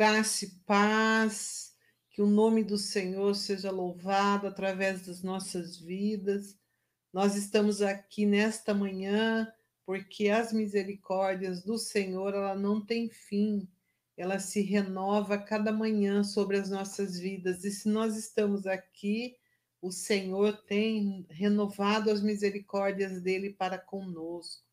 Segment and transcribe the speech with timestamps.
[0.00, 1.74] graça e paz,
[2.08, 6.58] que o nome do Senhor seja louvado através das nossas vidas.
[7.12, 9.46] Nós estamos aqui nesta manhã
[9.84, 13.68] porque as misericórdias do Senhor, ela não tem fim,
[14.16, 17.62] ela se renova cada manhã sobre as nossas vidas.
[17.62, 19.36] E se nós estamos aqui,
[19.82, 24.64] o Senhor tem renovado as misericórdias dele para conosco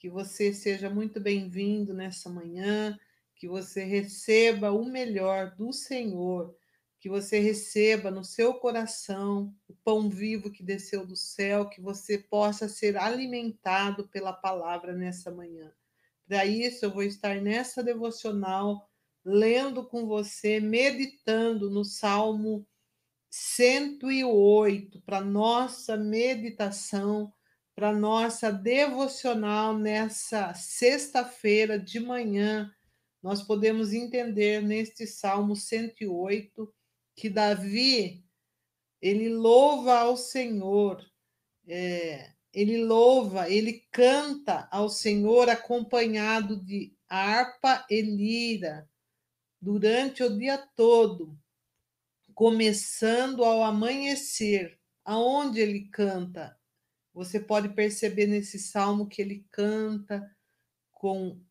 [0.00, 2.98] que você seja muito bem-vindo nessa manhã,
[3.40, 6.54] que você receba o melhor do Senhor,
[6.98, 12.18] que você receba no seu coração o pão vivo que desceu do céu, que você
[12.18, 15.72] possa ser alimentado pela palavra nessa manhã.
[16.28, 18.86] Para isso, eu vou estar nessa devocional,
[19.24, 22.68] lendo com você, meditando no Salmo
[23.30, 27.32] 108, para nossa meditação
[27.74, 32.70] para nossa devocional nessa sexta-feira de manhã.
[33.22, 36.72] Nós podemos entender neste Salmo 108
[37.14, 38.24] que Davi
[39.00, 41.04] ele louva ao Senhor,
[41.66, 48.88] é, ele louva, ele canta ao Senhor acompanhado de harpa e lira
[49.60, 51.38] durante o dia todo,
[52.34, 54.78] começando ao amanhecer.
[55.04, 56.58] Aonde ele canta?
[57.12, 60.34] Você pode perceber nesse salmo que ele canta
[60.92, 61.42] com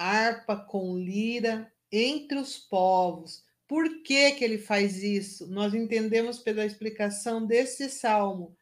[0.00, 3.44] harpa, com lira, entre os povos.
[3.68, 5.46] Por que, que ele faz isso?
[5.46, 8.56] Nós entendemos pela explicação desse salmo.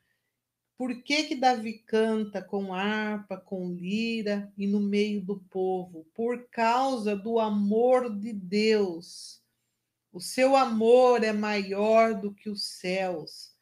[0.77, 6.07] Por que, que Davi canta com harpa, com lira e no meio do povo?
[6.15, 9.41] Por causa do amor de Deus.
[10.13, 13.57] O seu amor é maior do que os céus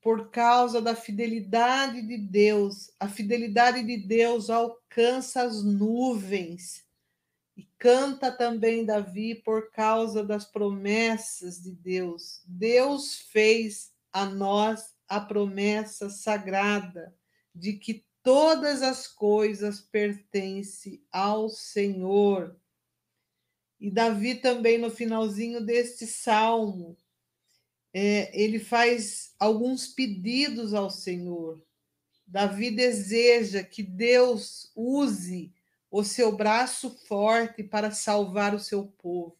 [0.00, 2.90] por causa da fidelidade de Deus.
[2.98, 6.84] A fidelidade de Deus alcança as nuvens.
[7.80, 12.42] Canta também Davi por causa das promessas de Deus.
[12.44, 17.16] Deus fez a nós a promessa sagrada
[17.54, 22.54] de que todas as coisas pertencem ao Senhor.
[23.80, 26.98] E Davi também no finalzinho deste salmo,
[27.94, 31.64] é, ele faz alguns pedidos ao Senhor.
[32.26, 35.50] Davi deseja que Deus use
[35.90, 39.36] o seu braço forte para salvar o seu povo.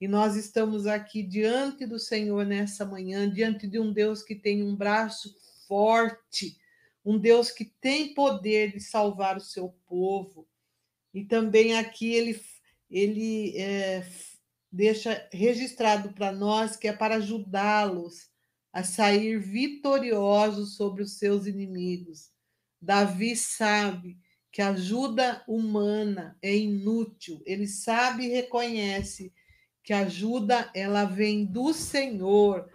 [0.00, 4.62] E nós estamos aqui diante do Senhor nessa manhã, diante de um Deus que tem
[4.62, 5.34] um braço
[5.66, 6.56] forte,
[7.04, 10.46] um Deus que tem poder de salvar o seu povo.
[11.12, 12.40] E também aqui ele,
[12.90, 14.06] ele é,
[14.70, 18.28] deixa registrado para nós que é para ajudá-los
[18.72, 22.30] a sair vitoriosos sobre os seus inimigos.
[22.80, 24.16] Davi sabe
[24.50, 27.42] que ajuda humana é inútil.
[27.44, 29.32] Ele sabe e reconhece
[29.82, 32.70] que ajuda ela vem do Senhor,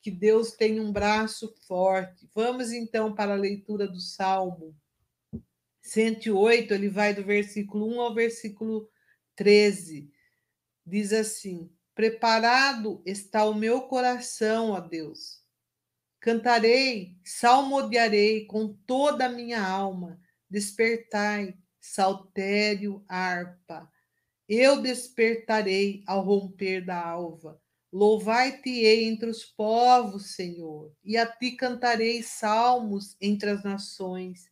[0.00, 2.28] que Deus tem um braço forte.
[2.34, 4.74] Vamos então para a leitura do Salmo
[5.80, 8.88] 108, ele vai do versículo 1 ao versículo
[9.36, 10.10] 13
[10.86, 15.42] diz assim: Preparado está o meu coração, ó Deus.
[16.20, 20.20] Cantarei, salmodiarei com toda a minha alma.
[20.56, 23.92] Despertai, saltério, harpa.
[24.48, 27.60] Eu despertarei ao romper da alva.
[27.92, 34.50] Louvai-te-ei entre os povos, Senhor, e a ti cantarei salmos entre as nações.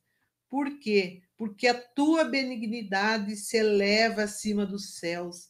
[0.50, 1.22] Por quê?
[1.38, 5.48] Porque a tua benignidade se eleva acima dos céus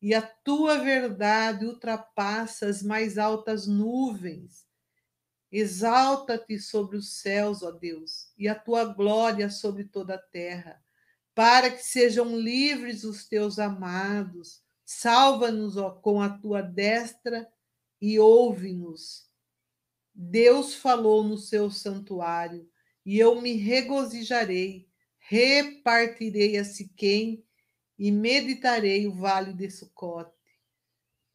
[0.00, 4.66] e a tua verdade ultrapassa as mais altas nuvens.
[5.52, 10.80] Exalta-te sobre os céus, ó Deus, e a tua glória sobre toda a terra,
[11.34, 14.62] para que sejam livres os teus amados.
[14.84, 17.50] Salva-nos, ó, com a tua destra
[18.00, 19.28] e ouve-nos.
[20.14, 22.68] Deus falou no seu santuário,
[23.04, 24.88] e eu me regozijarei,
[25.18, 27.44] repartirei a Siquém
[27.98, 30.39] e meditarei o vale de Sucote.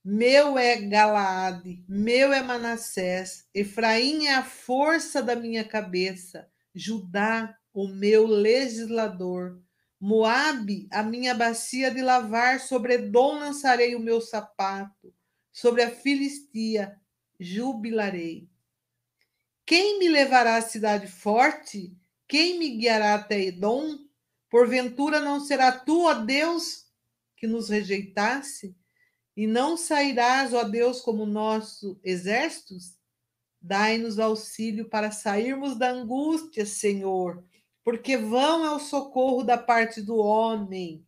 [0.08, 7.88] Meu é Galaade, meu é Manassés, Efraim é a força da minha cabeça, Judá, o
[7.88, 9.60] meu legislador,
[10.00, 15.12] Moabe, a minha bacia de lavar, sobre Edom lançarei o meu sapato,
[15.52, 16.96] sobre a Filistia
[17.40, 18.48] jubilarei.
[19.66, 21.98] Quem me levará à cidade forte?
[22.28, 23.98] Quem me guiará até Edom?
[24.52, 26.86] Porventura não será tu, ó Deus,
[27.36, 28.78] que nos rejeitasse?
[29.36, 32.96] E não sairás, ó Deus, como nosso exércitos?
[33.62, 37.44] Dai-nos auxílio para sairmos da angústia, Senhor,
[37.84, 41.06] porque vão ao socorro da parte do homem.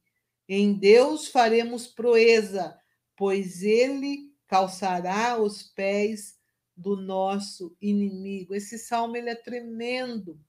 [0.49, 2.77] Em Deus faremos proeza,
[3.15, 6.37] pois ele calçará os pés
[6.75, 8.53] do nosso inimigo.
[8.53, 10.39] Esse salmo ele é tremendo.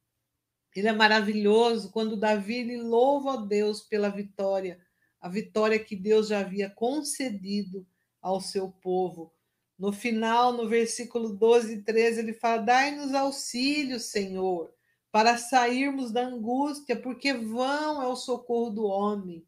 [0.75, 4.81] Ele é maravilhoso quando Davi louva a Deus pela vitória,
[5.21, 7.87] a vitória que Deus já havia concedido
[8.21, 9.33] ao seu povo.
[9.79, 14.73] No final, no versículo 12 e 13, ele fala: Dai-nos auxílio, Senhor,
[15.11, 19.47] para sairmos da angústia, porque vão é o socorro do homem.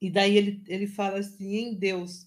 [0.00, 2.26] E daí ele, ele fala assim: em Deus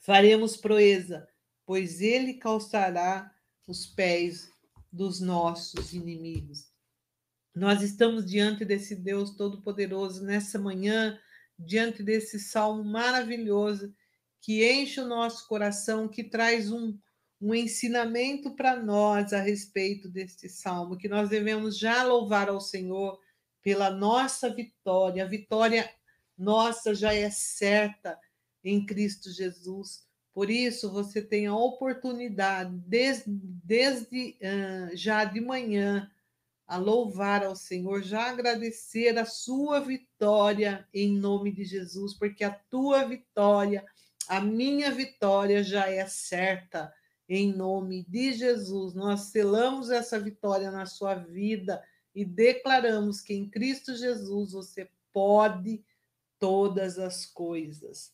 [0.00, 1.26] faremos proeza,
[1.64, 3.34] pois ele calçará
[3.66, 4.50] os pés
[4.92, 6.70] dos nossos inimigos.
[7.56, 11.18] Nós estamos diante desse Deus Todo-Poderoso nessa manhã,
[11.58, 13.94] diante desse salmo maravilhoso
[14.42, 16.98] que enche o nosso coração, que traz um,
[17.40, 23.18] um ensinamento para nós a respeito deste salmo, que nós devemos já louvar ao Senhor
[23.62, 25.24] pela nossa vitória.
[25.24, 25.90] A vitória
[26.36, 28.18] nossa já é certa
[28.62, 30.06] em Cristo Jesus.
[30.34, 36.10] Por isso, você tem a oportunidade, desde, desde uh, já de manhã,
[36.66, 42.50] a louvar ao Senhor, já agradecer a sua vitória em nome de Jesus, porque a
[42.50, 43.84] tua vitória,
[44.28, 46.92] a minha vitória já é certa
[47.28, 48.94] em nome de Jesus.
[48.94, 51.82] Nós selamos essa vitória na sua vida
[52.14, 55.84] e declaramos que em Cristo Jesus você pode
[56.38, 58.12] todas as coisas.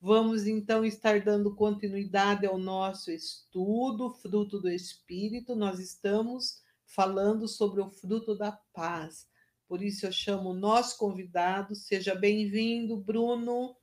[0.00, 5.56] Vamos então estar dando continuidade ao nosso estudo, fruto do Espírito.
[5.56, 9.28] Nós estamos falando sobre o fruto da paz.
[9.68, 11.74] Por isso eu chamo o nosso convidado.
[11.74, 13.76] Seja bem-vindo, Bruno.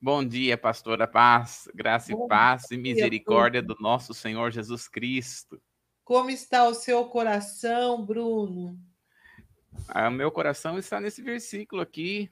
[0.00, 3.76] Bom dia, pastora Paz, graça Bom e paz dia, e misericórdia Bruno.
[3.76, 5.60] do nosso Senhor Jesus Cristo.
[6.04, 8.78] Como está o seu coração, Bruno?
[9.88, 12.30] Ah, o meu coração está nesse versículo aqui.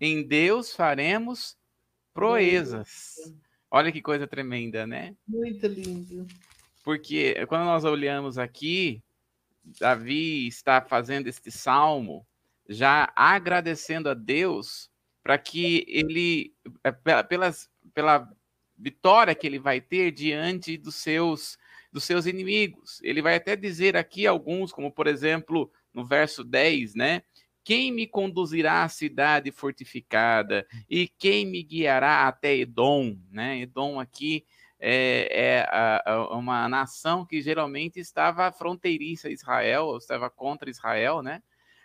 [0.00, 1.56] Em Deus faremos
[2.12, 3.16] proezas.
[3.70, 5.14] Olha que coisa tremenda, né?
[5.26, 6.26] Muito lindo.
[6.82, 9.02] Porque quando nós olhamos aqui,
[9.78, 12.26] Davi está fazendo este salmo
[12.68, 14.90] já agradecendo a Deus
[15.22, 18.28] para que ele, é, pelas, pela
[18.78, 21.58] vitória que ele vai ter diante dos seus,
[21.92, 23.00] dos seus inimigos.
[23.02, 27.22] Ele vai até dizer aqui alguns, como por exemplo, no verso 10, né?
[27.62, 33.60] Quem me conduzirá à cidade fortificada e quem me guiará até Edom, né?
[33.60, 34.46] Edom aqui
[34.80, 41.22] é, é a, a, uma nação que geralmente estava fronteiriça a Israel, estava contra Israel,
[41.22, 41.42] né?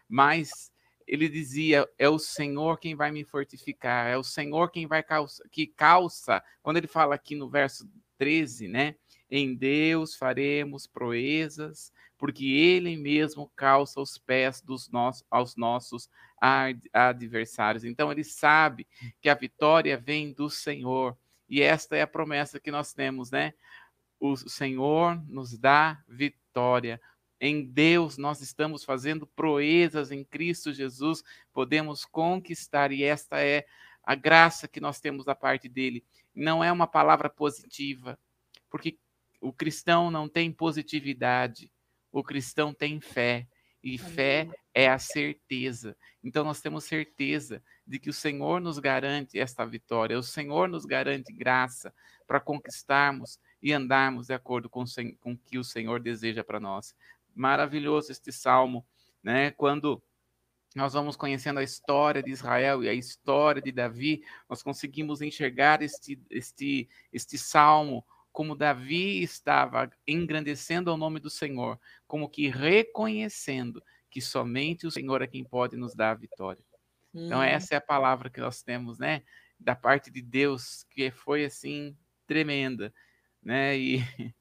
[0.08, 0.72] Mas
[1.06, 5.44] ele dizia: é o Senhor quem vai me fortificar, é o Senhor quem vai calça,
[5.52, 6.42] que calça.
[6.64, 8.96] Quando ele fala aqui no verso 13, né?
[9.30, 16.10] Em Deus faremos proezas, porque Ele mesmo calça os pés dos nossos, aos nossos
[16.94, 17.84] adversários.
[17.84, 18.88] Então ele sabe
[19.20, 21.18] que a vitória vem do Senhor.
[21.48, 23.54] E esta é a promessa que nós temos, né?
[24.20, 27.00] O Senhor nos dá vitória.
[27.40, 31.24] Em Deus nós estamos fazendo proezas em Cristo Jesus,
[31.54, 33.66] podemos conquistar, e esta é
[34.04, 36.04] a graça que nós temos da parte dele.
[36.34, 38.18] Não é uma palavra positiva,
[38.70, 38.98] porque
[39.42, 41.72] o cristão não tem positividade,
[42.12, 43.48] o cristão tem fé,
[43.86, 45.96] e fé é a certeza.
[46.24, 50.86] Então nós temos certeza de que o Senhor nos garante esta vitória, o Senhor nos
[50.86, 51.94] garante graça
[52.28, 54.84] para conquistarmos e andarmos de acordo com,
[55.22, 56.96] com o que o Senhor deseja para nós
[57.36, 58.86] maravilhoso este salmo,
[59.22, 59.52] né?
[59.52, 60.02] Quando
[60.74, 65.82] nós vamos conhecendo a história de Israel e a história de Davi, nós conseguimos enxergar
[65.82, 73.82] este, este, este salmo como Davi estava engrandecendo o nome do Senhor, como que reconhecendo
[74.10, 76.62] que somente o Senhor é quem pode nos dar a vitória.
[77.14, 77.28] Hum.
[77.28, 79.24] Então, essa é a palavra que nós temos, né?
[79.58, 82.94] Da parte de Deus, que foi assim, tremenda,
[83.42, 83.78] né?
[83.78, 84.00] E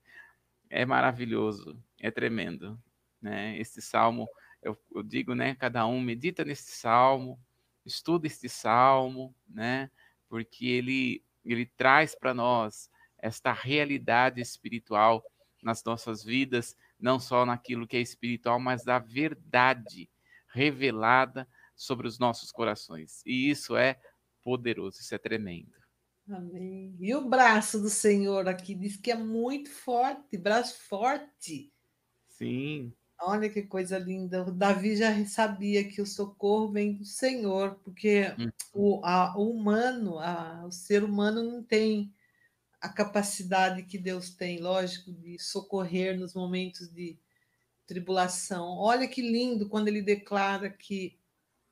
[0.69, 2.77] é maravilhoso, é tremendo,
[3.23, 3.57] né?
[3.59, 4.29] Este salmo,
[4.61, 5.55] eu, eu digo, né?
[5.55, 7.41] Cada um medita neste salmo,
[7.87, 9.89] estuda este salmo, né?
[10.29, 12.91] Porque ele ele traz para nós
[13.25, 15.25] esta realidade espiritual
[15.63, 20.11] nas nossas vidas, não só naquilo que é espiritual, mas da verdade
[20.53, 23.23] revelada sobre os nossos corações.
[23.25, 23.99] E isso é
[24.43, 25.73] poderoso, isso é tremendo.
[26.29, 26.95] Amém.
[27.01, 31.73] E o braço do Senhor aqui diz que é muito forte, braço forte.
[32.29, 32.93] Sim.
[33.19, 34.43] Olha que coisa linda.
[34.43, 38.51] O Davi já sabia que o socorro vem do Senhor, porque hum.
[38.75, 42.13] o, a, o humano, a, o ser humano não tem
[42.85, 47.19] a capacidade que Deus tem, lógico, de socorrer nos momentos de
[47.87, 48.77] tribulação.
[48.77, 51.19] Olha que lindo quando ele declara que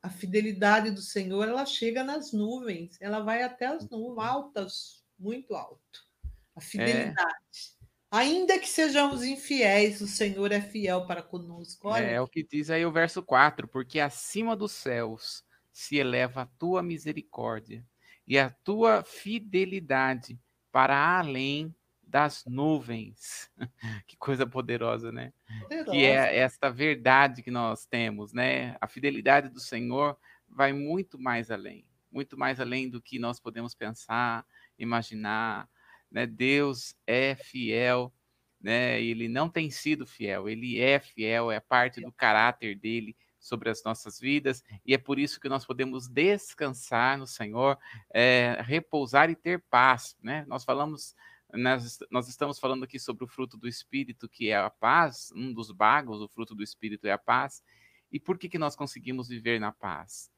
[0.02, 5.54] a fidelidade do Senhor, ela chega nas nuvens, ela vai até as nuvens altas, muito
[5.54, 6.08] alto.
[6.56, 6.62] A é.
[6.62, 7.36] fidelidade.
[7.78, 7.82] É.
[8.10, 11.88] Ainda que sejamos infiéis, o Senhor é fiel para conosco.
[11.88, 12.04] Olha.
[12.04, 16.42] É, é o que diz aí o verso 4, porque acima dos céus se eleva
[16.42, 17.86] a tua misericórdia
[18.26, 20.40] e a tua fidelidade
[20.72, 23.50] para além das nuvens.
[24.06, 25.32] que coisa poderosa, né?
[25.62, 25.90] Poderosa.
[25.92, 28.76] Que é esta verdade que nós temos, né?
[28.80, 33.74] A fidelidade do Senhor vai muito mais além, muito mais além do que nós podemos
[33.74, 34.44] pensar,
[34.78, 35.68] imaginar,
[36.10, 36.26] né?
[36.26, 38.12] Deus é fiel,
[38.60, 39.00] né?
[39.00, 43.82] Ele não tem sido fiel, ele é fiel, é parte do caráter dele sobre as
[43.82, 47.76] nossas vidas, e é por isso que nós podemos descansar no Senhor,
[48.14, 50.44] é, repousar e ter paz, né?
[50.46, 51.14] Nós falamos
[51.52, 55.52] nós, nós, estamos falando aqui sobre o fruto do Espírito, que é a paz, um
[55.52, 57.62] dos bagos, o fruto do Espírito é a paz.
[58.10, 60.30] E por que, que nós conseguimos viver na paz?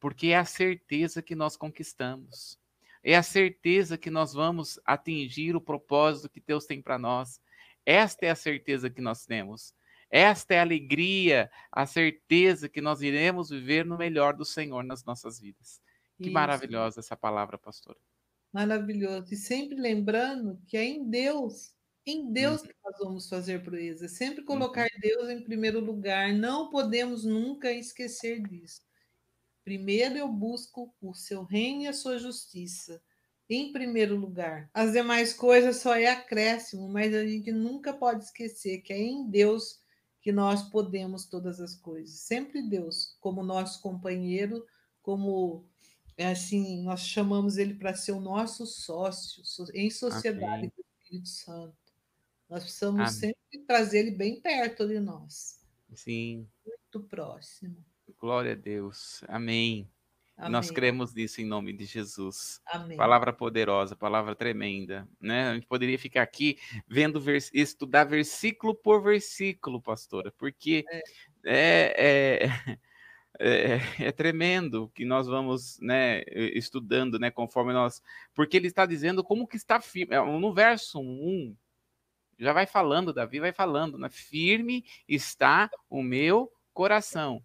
[0.00, 2.58] Porque é a certeza que nós conquistamos.
[3.02, 7.42] É a certeza que nós vamos atingir o propósito que Deus tem para nós.
[7.84, 9.74] Esta é a certeza que nós temos.
[10.10, 15.04] Esta é a alegria, a certeza que nós iremos viver no melhor do Senhor nas
[15.04, 15.80] nossas vidas.
[16.18, 16.32] Que Isso.
[16.32, 17.98] maravilhosa essa palavra, pastora.
[18.52, 19.34] Maravilhoso.
[19.34, 21.74] E sempre lembrando que é em Deus,
[22.06, 22.68] em Deus uhum.
[22.68, 24.06] que nós vamos fazer proeza.
[24.08, 25.00] Sempre colocar uhum.
[25.00, 26.32] Deus em primeiro lugar.
[26.32, 28.82] Não podemos nunca esquecer disso.
[29.64, 33.02] Primeiro eu busco o seu reino e a sua justiça.
[33.48, 34.70] Em primeiro lugar.
[34.72, 39.28] As demais coisas só é acréscimo, mas a gente nunca pode esquecer que é em
[39.28, 39.83] Deus
[40.24, 42.20] que nós podemos todas as coisas.
[42.20, 44.66] Sempre Deus, como nosso companheiro,
[45.02, 45.68] como
[46.16, 49.42] é assim, nós chamamos ele para ser o nosso sócio
[49.74, 50.70] em sociedade Amém.
[50.70, 51.76] com o Espírito Santo.
[52.48, 53.12] Nós precisamos Amém.
[53.12, 55.60] sempre trazer ele bem perto de nós.
[55.94, 56.48] Sim.
[56.64, 57.84] Muito próximo.
[58.18, 59.22] Glória a Deus.
[59.28, 59.93] Amém.
[60.36, 60.50] Amém.
[60.50, 62.60] Nós cremos nisso em nome de Jesus.
[62.66, 62.96] Amém.
[62.96, 65.50] Palavra poderosa, palavra tremenda, né?
[65.50, 67.22] A gente poderia ficar aqui vendo
[67.52, 70.84] estudar versículo por versículo, pastora, porque
[71.44, 72.78] é, é, é
[73.38, 78.02] é, é, tremendo que nós vamos né, estudando, né, conforme nós.
[78.34, 80.14] Porque ele está dizendo como que está firme.
[80.14, 81.56] É, no verso 1,
[82.38, 84.08] já vai falando, Davi vai falando, né?
[84.08, 87.42] Firme está o meu coração.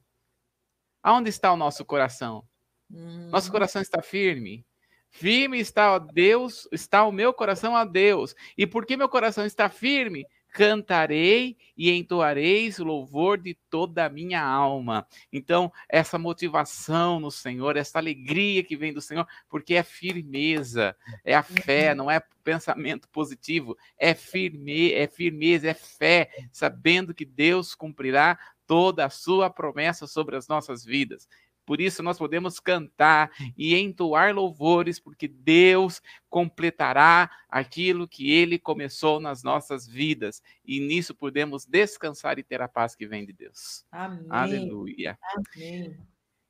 [1.01, 2.48] Aonde está o nosso coração?
[2.91, 3.29] Hum.
[3.29, 4.65] Nosso coração está firme.
[5.11, 8.35] Firme está o Deus, está o meu coração a Deus.
[8.57, 10.25] E por que meu coração está firme?
[10.51, 15.07] cantarei e entoareis o louvor de toda a minha alma.
[15.31, 21.35] Então, essa motivação no Senhor, essa alegria que vem do Senhor, porque é firmeza, é
[21.35, 21.97] a fé, uhum.
[21.97, 29.05] não é pensamento positivo, é firme, é firmeza, é fé, sabendo que Deus cumprirá toda
[29.05, 31.27] a sua promessa sobre as nossas vidas.
[31.69, 39.19] Por isso nós podemos cantar e entoar louvores, porque Deus completará aquilo que ele começou
[39.19, 40.41] nas nossas vidas.
[40.65, 43.85] E nisso podemos descansar e ter a paz que vem de Deus.
[43.91, 44.25] Amém.
[44.31, 45.19] Aleluia.
[45.35, 45.95] Amém.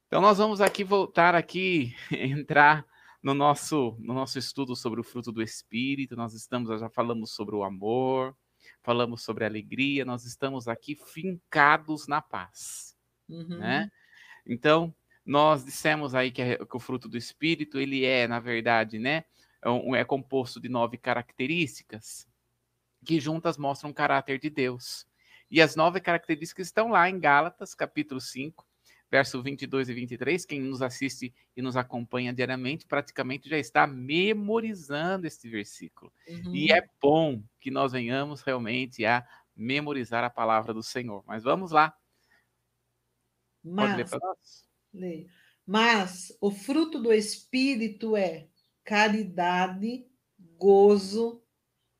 [0.08, 2.86] Então nós vamos aqui voltar aqui entrar
[3.22, 6.16] no nosso no nosso estudo sobre o fruto do espírito.
[6.16, 8.34] Nós estamos já falamos sobre o amor,
[8.82, 12.96] falamos sobre a alegria, nós estamos aqui fincados na paz,
[13.28, 13.58] uhum.
[13.58, 13.92] né?
[14.46, 14.96] Então,
[15.30, 19.26] nós dissemos aí que, é, que o fruto do Espírito, ele é, na verdade, né,
[19.64, 22.28] é, é composto de nove características
[23.06, 25.06] que juntas mostram o caráter de Deus.
[25.52, 28.68] E as nove características estão lá em Gálatas, capítulo 5,
[29.12, 30.46] verso 22 e 23.
[30.46, 36.12] Quem nos assiste e nos acompanha diariamente praticamente já está memorizando este versículo.
[36.28, 36.56] Uhum.
[36.56, 39.24] E é bom que nós venhamos realmente a
[39.56, 41.24] memorizar a palavra do Senhor.
[41.28, 41.96] Mas vamos lá.
[43.64, 43.86] Mas...
[43.86, 44.69] Pode ler para nós?
[45.66, 48.48] Mas o fruto do Espírito é
[48.84, 50.08] caridade,
[50.58, 51.44] gozo,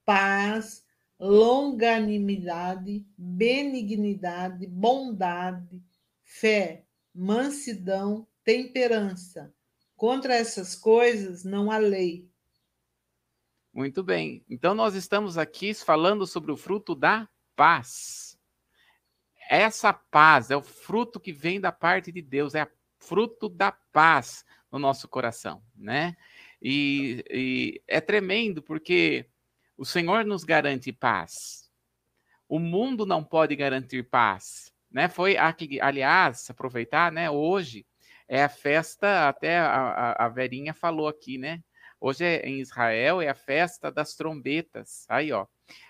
[0.04, 0.84] paz,
[1.20, 5.84] longanimidade, benignidade, bondade,
[6.24, 9.54] fé, mansidão, temperança.
[9.96, 12.28] Contra essas coisas não há lei.
[13.72, 14.44] Muito bem.
[14.50, 18.38] Então nós estamos aqui falando sobre o fruto da paz.
[19.50, 23.72] Essa paz é o fruto que vem da parte de Deus, é a fruto da
[23.72, 26.16] paz no nosso coração, né?
[26.62, 29.26] E, e, é tremendo porque
[29.78, 31.70] o Senhor nos garante paz.
[32.48, 35.08] O mundo não pode garantir paz, né?
[35.08, 37.30] Foi aqui, aliás, aproveitar, né?
[37.30, 37.86] Hoje
[38.28, 41.64] é a festa, até a, a, Verinha falou aqui, né?
[42.00, 45.46] Hoje é, em Israel é a festa das trombetas, aí ó,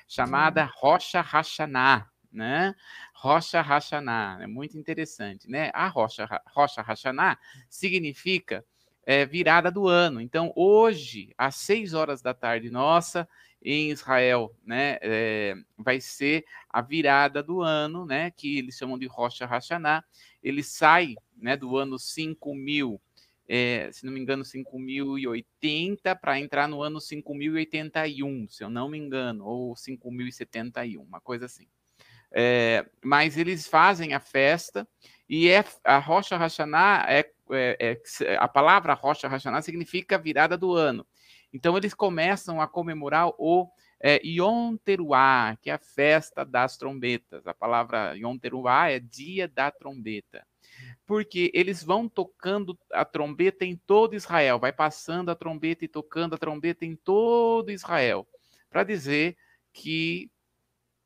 [0.08, 2.76] chamada Rocha Hashanah, né?
[3.14, 5.72] Rocha Hashanah, é muito interessante, né?
[5.74, 7.38] A Rocha, Rocha Hashanah
[7.70, 8.64] significa
[9.06, 10.22] é, virada do ano.
[10.22, 13.28] Então, hoje, às seis horas da tarde nossa,
[13.62, 19.08] em Israel, né, é, vai ser a virada do ano, né, que eles chamam de
[19.08, 20.04] Rocha Hashanah.
[20.42, 23.02] Ele sai, né, do ano 5000,
[23.48, 28.98] é, se não me engano, 5080 para entrar no ano 5081, se eu não me
[28.98, 31.68] engano, ou 5071, uma coisa assim.
[32.32, 34.88] É, mas eles fazem a festa
[35.28, 40.74] e é, a Rocha Hashanah é, é, é, a palavra Rocha Hashanah significa virada do
[40.74, 41.06] ano.
[41.52, 43.68] Então eles começam a comemorar o
[44.00, 47.46] é, Yom Teruah, que é a festa das trombetas.
[47.46, 50.46] A palavra Yom Teruah é dia da trombeta.
[51.06, 56.36] Porque eles vão tocando a trombeta em todo Israel, vai passando a trombeta e tocando
[56.36, 58.28] a trombeta em todo Israel,
[58.70, 59.36] para dizer
[59.74, 60.32] que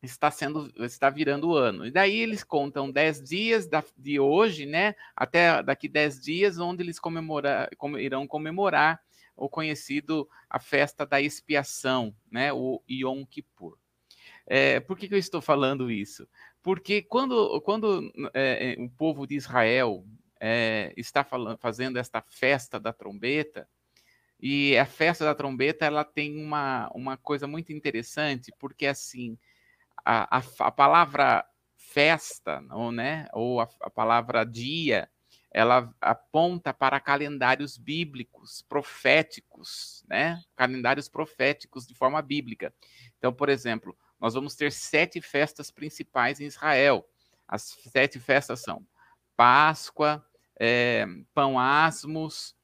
[0.03, 1.85] está sendo está virando o ano.
[1.85, 6.83] E daí eles contam 10 dias da, de hoje, né, até daqui 10 dias, onde
[6.83, 9.01] eles comemora, com, irão comemorar
[9.35, 13.77] o conhecido a festa da expiação, né, o Yom Kippur.
[14.45, 16.27] É, por que, que eu estou falando isso?
[16.61, 20.05] Porque quando, quando é, o povo de Israel
[20.39, 23.67] é, está falando, fazendo esta festa da trombeta,
[24.39, 29.37] e a festa da trombeta ela tem uma, uma coisa muito interessante, porque assim,
[30.03, 35.09] a, a, a palavra festa, ou, né, ou a, a palavra dia,
[35.53, 40.41] ela aponta para calendários bíblicos, proféticos, né?
[40.55, 42.73] Calendários proféticos de forma bíblica.
[43.19, 47.07] Então, por exemplo, nós vamos ter sete festas principais em Israel.
[47.47, 48.83] As sete festas são
[49.37, 50.25] Páscoa,
[50.59, 52.55] é, Pão Asmos,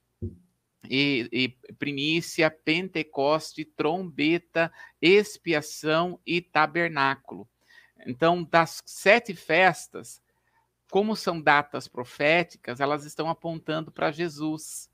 [0.87, 7.47] e, e, primícia, Pentecoste, trombeta, expiação e tabernáculo.
[8.05, 10.21] Então, das sete festas,
[10.89, 14.89] como são datas proféticas, elas estão apontando para Jesus.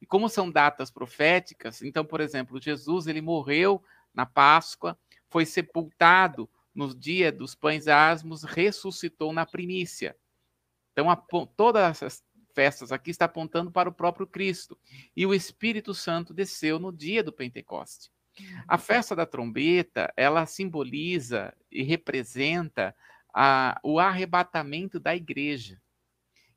[0.00, 4.98] E como são datas proféticas, então, por exemplo, Jesus ele morreu na Páscoa,
[5.28, 10.16] foi sepultado no dia dos pães asmos, ressuscitou na primícia.
[10.92, 11.06] Então,
[11.56, 12.24] todas essas
[12.58, 14.76] festas aqui está apontando para o próprio Cristo.
[15.16, 18.10] E o Espírito Santo desceu no dia do Pentecoste.
[18.66, 18.80] A uhum.
[18.80, 22.92] festa da trombeta, ela simboliza e representa
[23.32, 25.80] a, o arrebatamento da igreja.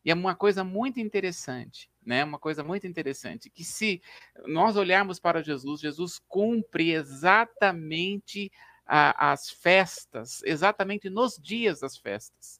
[0.04, 2.24] E é uma coisa muito interessante, né?
[2.24, 4.02] Uma coisa muito interessante que se
[4.48, 8.52] nós olharmos para Jesus, Jesus cumpre exatamente
[8.88, 12.60] a, as festas, exatamente nos dias das festas.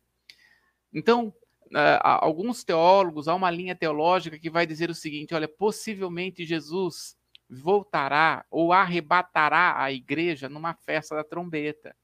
[0.93, 1.34] Então,
[1.71, 7.15] uh, alguns teólogos, há uma linha teológica que vai dizer o seguinte: olha, possivelmente Jesus
[7.49, 11.95] voltará ou arrebatará a igreja numa festa da trombeta.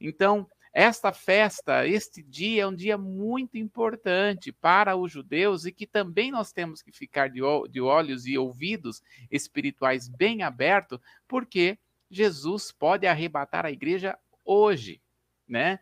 [0.00, 5.86] Então, esta festa, este dia é um dia muito importante para os judeus e que
[5.86, 11.78] também nós temos que ficar de olhos e ouvidos espirituais bem abertos, porque
[12.10, 15.02] Jesus pode arrebatar a igreja hoje,
[15.46, 15.78] né?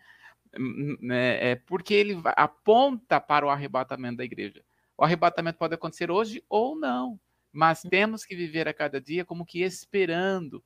[1.11, 4.63] É, porque ele aponta para o arrebatamento da igreja.
[4.97, 7.19] O arrebatamento pode acontecer hoje ou não,
[7.53, 10.63] mas temos que viver a cada dia como que esperando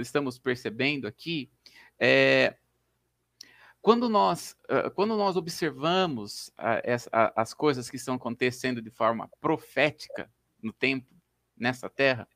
[0.01, 1.51] estamos percebendo aqui
[1.99, 2.57] é,
[3.81, 4.57] quando, nós,
[4.95, 6.53] quando nós observamos
[7.37, 10.31] as coisas que estão acontecendo de forma profética
[10.63, 11.13] no tempo,
[11.57, 12.29] nessa terra,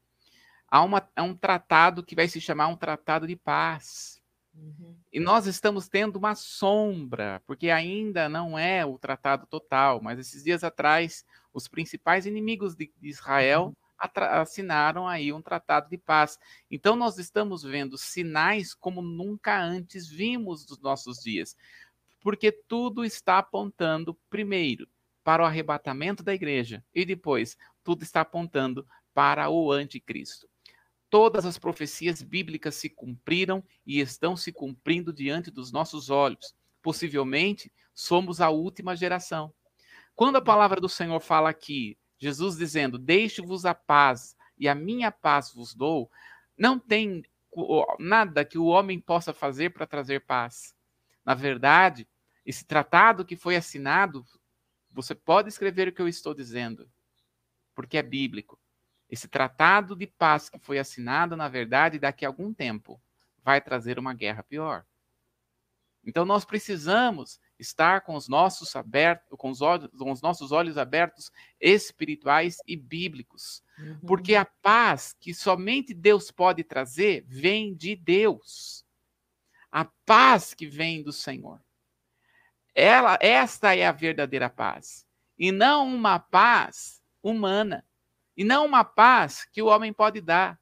[0.69, 4.16] há, uma, há um tratado que vai se chamar um tratado de paz.
[4.57, 4.97] Uhum.
[5.13, 10.43] E nós estamos tendo uma sombra, porque ainda não é o tratado total, mas esses
[10.43, 16.39] dias atrás, os principais inimigos de, de Israel uhum assinaram aí um tratado de paz.
[16.71, 21.57] Então nós estamos vendo sinais como nunca antes vimos dos nossos dias,
[22.21, 24.89] porque tudo está apontando primeiro
[25.25, 30.49] para o arrebatamento da igreja e depois tudo está apontando para o anticristo.
[31.09, 36.55] Todas as profecias bíblicas se cumpriram e estão se cumprindo diante dos nossos olhos.
[36.83, 39.53] Possivelmente somos a última geração.
[40.15, 45.11] Quando a palavra do Senhor fala aqui Jesus dizendo: Deixe-vos a paz, e a minha
[45.11, 46.11] paz vos dou,
[46.57, 47.23] não tem
[47.99, 50.75] nada que o homem possa fazer para trazer paz.
[51.25, 52.09] Na verdade,
[52.45, 54.25] esse tratado que foi assinado
[54.91, 56.91] Você pode escrever o que eu estou dizendo,
[57.75, 58.59] porque é bíblico.
[59.09, 63.01] Esse tratado de paz que foi assinado, na verdade, daqui a algum tempo,
[63.43, 64.85] vai trazer uma guerra pior.
[66.07, 70.79] Então nós precisamos estar com os nossos abertos, com os, olhos, com os nossos olhos
[70.79, 73.63] abertos espirituais e bíblicos.
[73.79, 74.01] Uhum.
[74.07, 78.87] Porque a paz que somente Deus pode trazer vem de Deus.
[79.71, 81.61] A paz que vem do Senhor.
[82.73, 85.05] Ela, esta é a verdadeira paz.
[85.37, 87.85] E não uma paz humana.
[88.37, 90.59] E não uma paz que o homem pode dar.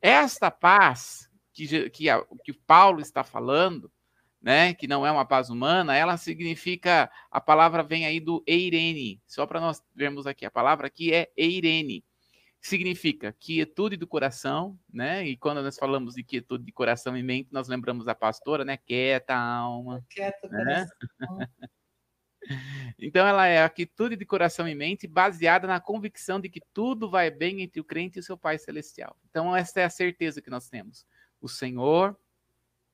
[0.00, 2.06] Esta paz que, que,
[2.44, 3.90] que Paulo está falando,
[4.40, 9.20] né, que não é uma paz humana, ela significa, a palavra vem aí do eirene,
[9.26, 12.04] só para nós vermos aqui, a palavra aqui é eirene,
[12.60, 17.48] significa quietude do coração, né, e quando nós falamos de quietude de coração e mente,
[17.50, 20.04] nós lembramos da pastora, né, quieta alma.
[20.08, 20.86] Quieta né?
[21.18, 21.68] coração.
[22.98, 27.08] Então ela é a quietude de coração e mente baseada na convicção de que tudo
[27.08, 29.16] vai bem entre o crente e o seu Pai celestial.
[29.30, 31.06] Então essa é a certeza que nós temos.
[31.40, 32.18] O Senhor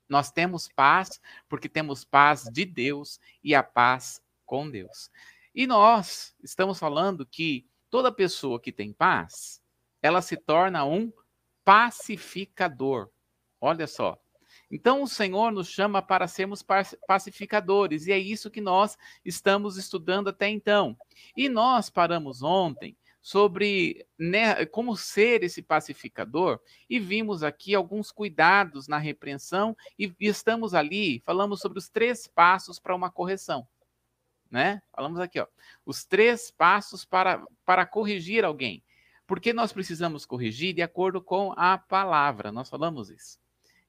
[0.09, 5.11] nós temos paz porque temos paz de Deus e a paz com Deus.
[5.55, 9.63] E nós estamos falando que toda pessoa que tem paz,
[10.03, 11.13] ela se torna um
[11.65, 13.09] pacificador.
[13.61, 14.21] Olha só.
[14.71, 16.65] Então o Senhor nos chama para sermos
[17.07, 20.97] pacificadores, e é isso que nós estamos estudando até então.
[21.37, 28.87] E nós paramos ontem sobre né, como ser esse pacificador e vimos aqui alguns cuidados
[28.87, 33.67] na repreensão e, e estamos ali, falamos sobre os três passos para uma correção.
[34.51, 34.83] Né?
[34.95, 35.47] Falamos aqui, ó,
[35.87, 38.85] os três passos para, para corrigir alguém.
[39.27, 42.53] Porque nós precisamos corrigir de acordo com a palavra.
[42.53, 43.39] Nós falamos isso.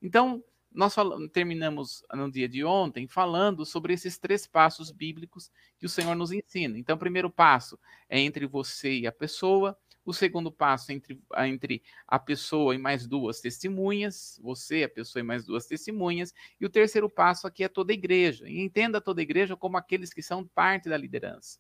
[0.01, 0.41] Então,
[0.75, 5.89] nós falamos, terminamos no dia de ontem falando sobre esses três passos bíblicos que o
[5.89, 6.77] Senhor nos ensina.
[6.77, 9.77] Então, o primeiro passo é entre você e a pessoa.
[10.03, 15.21] O segundo passo é entre, entre a pessoa e mais duas testemunhas, você, a pessoa
[15.21, 16.33] e mais duas testemunhas.
[16.59, 18.47] E o terceiro passo aqui é toda a igreja.
[18.47, 21.57] E entenda toda a igreja como aqueles que são parte da liderança.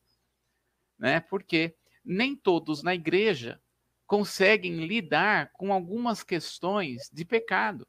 [0.99, 1.21] Né?
[1.21, 3.59] Porque nem todos na igreja
[4.05, 7.87] conseguem lidar com algumas questões de pecado.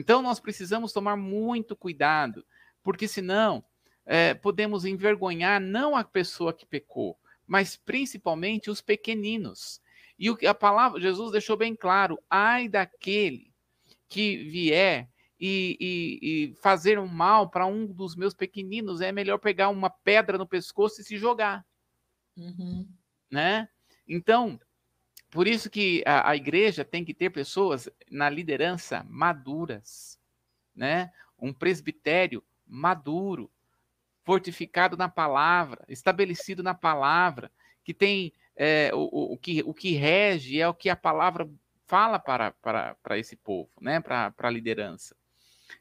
[0.00, 2.42] Então, nós precisamos tomar muito cuidado,
[2.82, 3.62] porque senão
[4.06, 9.78] é, podemos envergonhar não a pessoa que pecou, mas principalmente os pequeninos.
[10.18, 13.52] E o que a palavra, Jesus deixou bem claro: ai daquele
[14.08, 15.06] que vier
[15.38, 19.90] e, e, e fazer um mal para um dos meus pequeninos, é melhor pegar uma
[19.90, 21.62] pedra no pescoço e se jogar.
[22.38, 22.88] Uhum.
[23.30, 23.68] Né?
[24.08, 24.58] Então,
[25.30, 30.18] por isso que a, a, igreja tem que ter pessoas na liderança maduras,
[30.74, 31.12] né?
[31.38, 33.50] Um presbitério maduro,
[34.24, 37.50] fortificado na palavra, estabelecido na palavra,
[37.84, 41.48] que tem é, o, o, que, o que rege é o que a palavra
[41.86, 44.00] fala para, para, para esse povo, né?
[44.00, 45.16] Para a liderança.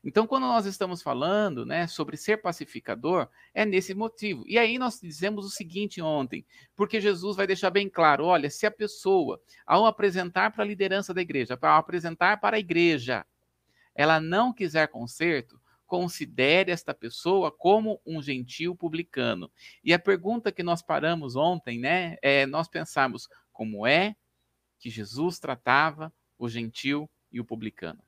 [0.04, 4.43] Então, quando nós estamos falando né, sobre ser pacificador, é nesse motivo.
[4.47, 8.65] E aí nós dizemos o seguinte ontem, porque Jesus vai deixar bem claro: olha, se
[8.65, 13.25] a pessoa, ao apresentar para a liderança da igreja, ao apresentar para a igreja,
[13.93, 19.52] ela não quiser conserto, considere esta pessoa como um gentil publicano.
[19.84, 24.15] E a pergunta que nós paramos ontem, né, é nós pensarmos como é
[24.78, 28.02] que Jesus tratava o gentil e o publicano.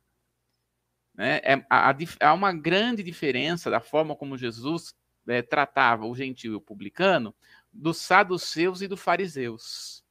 [1.22, 1.40] Né?
[1.44, 4.96] É, há, há uma grande diferença da forma como Jesus
[5.28, 7.32] é, tratava o gentil e o publicano
[7.72, 10.04] dos saduceus e dos fariseus.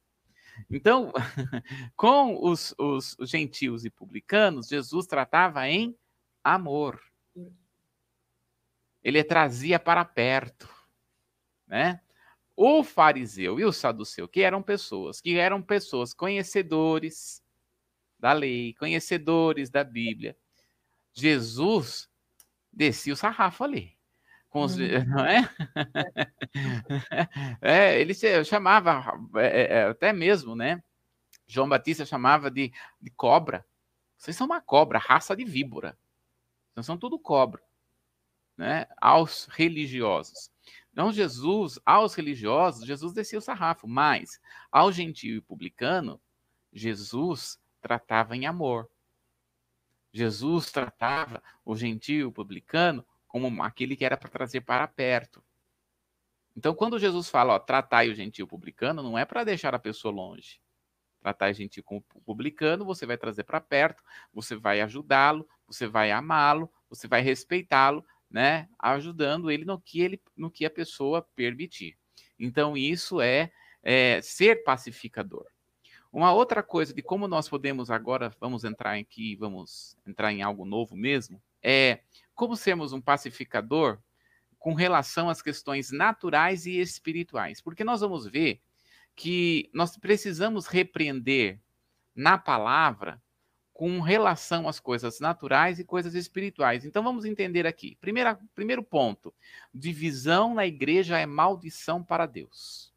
[0.70, 1.12] Então,
[1.96, 5.98] com os, os, os gentios e publicanos, Jesus tratava em
[6.44, 7.02] amor.
[9.02, 10.68] Ele trazia para perto,
[11.66, 12.00] né?
[12.54, 17.42] O fariseu e o saduceu, que eram pessoas, que eram pessoas conhecedores
[18.16, 20.36] da lei, conhecedores da Bíblia,
[21.12, 22.08] Jesus
[22.72, 23.96] descia o sarrafo ali.
[24.48, 24.80] Com os, hum.
[25.08, 25.50] Não é?
[27.60, 29.02] é, ele chamava,
[29.36, 30.82] é, é, é, até mesmo, né?
[31.46, 33.66] João Batista chamava de, de cobra.
[34.16, 35.96] Vocês são uma cobra, raça de víbora.
[36.74, 37.62] Vocês são tudo cobra.
[38.56, 38.86] Né?
[39.00, 40.50] Aos religiosos.
[40.92, 46.20] Então, Jesus, aos religiosos, Jesus descia o sarrafo, mas ao gentio e publicano,
[46.72, 48.88] Jesus tratava em amor.
[50.12, 55.42] Jesus tratava o gentio publicano como aquele que era para trazer para perto.
[56.56, 60.12] Então, quando Jesus fala, ó, tratai o gentio publicano, não é para deixar a pessoa
[60.12, 60.60] longe.
[61.20, 61.84] Tratar o gentio
[62.24, 68.04] publicano, você vai trazer para perto, você vai ajudá-lo, você vai amá-lo, você vai respeitá-lo,
[68.28, 71.96] né, ajudando ele no que ele no que a pessoa permitir.
[72.38, 75.46] Então, isso é, é ser pacificador.
[76.12, 80.64] Uma outra coisa de como nós podemos agora, vamos entrar aqui, vamos entrar em algo
[80.64, 82.00] novo mesmo, é
[82.34, 83.98] como sermos um pacificador
[84.58, 87.60] com relação às questões naturais e espirituais.
[87.60, 88.60] Porque nós vamos ver
[89.14, 91.60] que nós precisamos repreender
[92.14, 93.22] na palavra
[93.72, 96.84] com relação às coisas naturais e coisas espirituais.
[96.84, 97.96] Então vamos entender aqui.
[98.00, 99.34] Primeira, primeiro ponto:
[99.72, 102.92] divisão na igreja é maldição para Deus.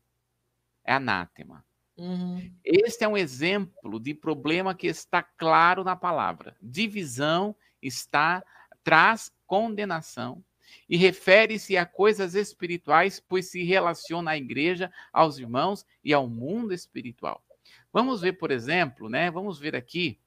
[0.84, 1.64] É anátema.
[1.96, 2.52] Uhum.
[2.64, 6.56] Este é um exemplo de problema que está claro na palavra.
[6.62, 8.44] Divisão está
[8.84, 10.44] traz condenação
[10.90, 16.74] e refere-se a coisas espirituais, pois se relaciona à igreja, aos irmãos e ao mundo
[16.74, 17.44] espiritual.
[17.92, 19.30] Vamos ver, por exemplo, né?
[19.32, 20.20] Vamos ver aqui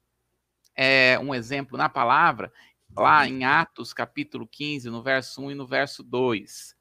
[0.75, 2.51] é, um exemplo na palavra,
[2.95, 6.75] lá em Atos, capítulo 15, no verso 1 e no verso 2.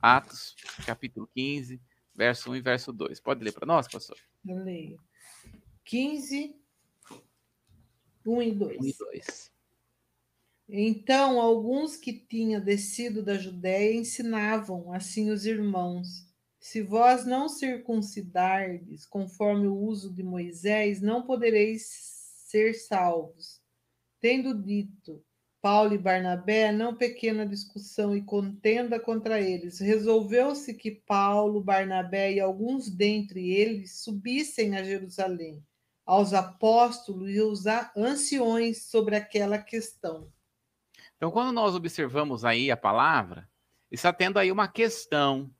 [0.00, 1.80] Atos, capítulo 15,
[2.14, 3.20] verso 1 e verso 2.
[3.20, 4.16] Pode ler para nós, pastor?
[4.46, 5.00] Eu leio.
[5.84, 6.56] 15,
[8.26, 8.78] 1 e 2.
[8.80, 9.50] 1 e 2.
[10.72, 16.28] Então, alguns que tinham descido da Judéia ensinavam assim os irmãos:
[16.60, 21.82] Se vós não circuncidardes conforme o uso de Moisés, não podereis
[22.46, 23.60] ser salvos.
[24.20, 25.24] Tendo dito
[25.62, 29.78] Paulo e Barnabé, não pequena discussão e contenda contra eles.
[29.78, 35.62] Resolveu-se que Paulo, Barnabé e alguns dentre eles subissem a Jerusalém,
[36.06, 40.32] aos apóstolos e aos anciões sobre aquela questão.
[41.16, 43.46] Então, quando nós observamos aí a palavra,
[43.90, 45.54] está tendo aí uma questão.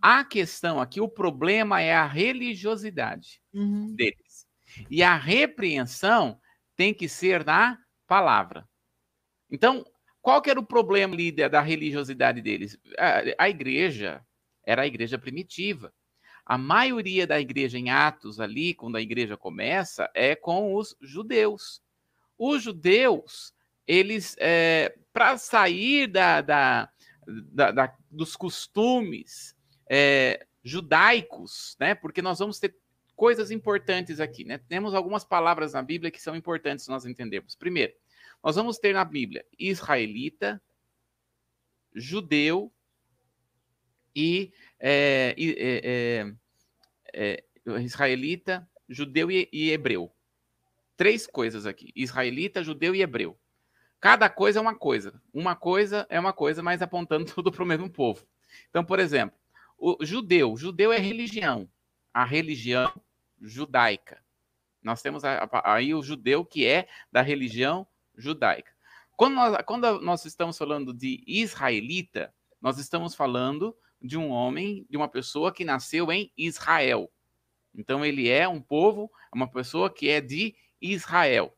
[0.00, 3.92] A questão aqui, o problema é a religiosidade uhum.
[3.94, 4.46] deles.
[4.88, 6.40] E a repreensão
[6.76, 8.69] tem que ser na palavra.
[9.50, 9.84] Então,
[10.22, 11.16] qual que era o problema
[11.50, 12.78] da religiosidade deles?
[12.98, 14.24] A, a igreja
[14.64, 15.92] era a igreja primitiva.
[16.44, 21.82] A maioria da igreja em Atos ali, quando a igreja começa, é com os judeus.
[22.36, 23.52] Os judeus,
[23.86, 26.90] eles, é, para sair da, da,
[27.26, 29.54] da, dos costumes
[29.88, 31.94] é, judaicos, né?
[31.94, 32.74] Porque nós vamos ter
[33.14, 34.58] coisas importantes aqui, né?
[34.58, 37.54] Temos algumas palavras na Bíblia que são importantes nós entendermos.
[37.54, 37.92] Primeiro,
[38.42, 40.60] nós vamos ter na Bíblia israelita,
[41.94, 42.72] judeu
[44.14, 46.34] e, é, é,
[47.12, 50.10] é, é, israelita, judeu e, e hebreu.
[50.96, 53.38] Três coisas aqui: israelita, judeu e hebreu.
[54.00, 55.20] Cada coisa é uma coisa.
[55.32, 58.26] Uma coisa é uma coisa, mas apontando tudo para o mesmo povo.
[58.68, 59.38] Então, por exemplo,
[59.78, 60.56] o judeu.
[60.56, 61.68] Judeu é religião.
[62.12, 62.92] A religião
[63.40, 64.22] judaica.
[64.82, 67.86] Nós temos aí o judeu que é da religião
[68.20, 68.72] judaica.
[69.16, 74.96] Quando nós, quando nós estamos falando de israelita, nós estamos falando de um homem, de
[74.96, 77.10] uma pessoa que nasceu em Israel.
[77.74, 81.56] Então ele é um povo, uma pessoa que é de Israel.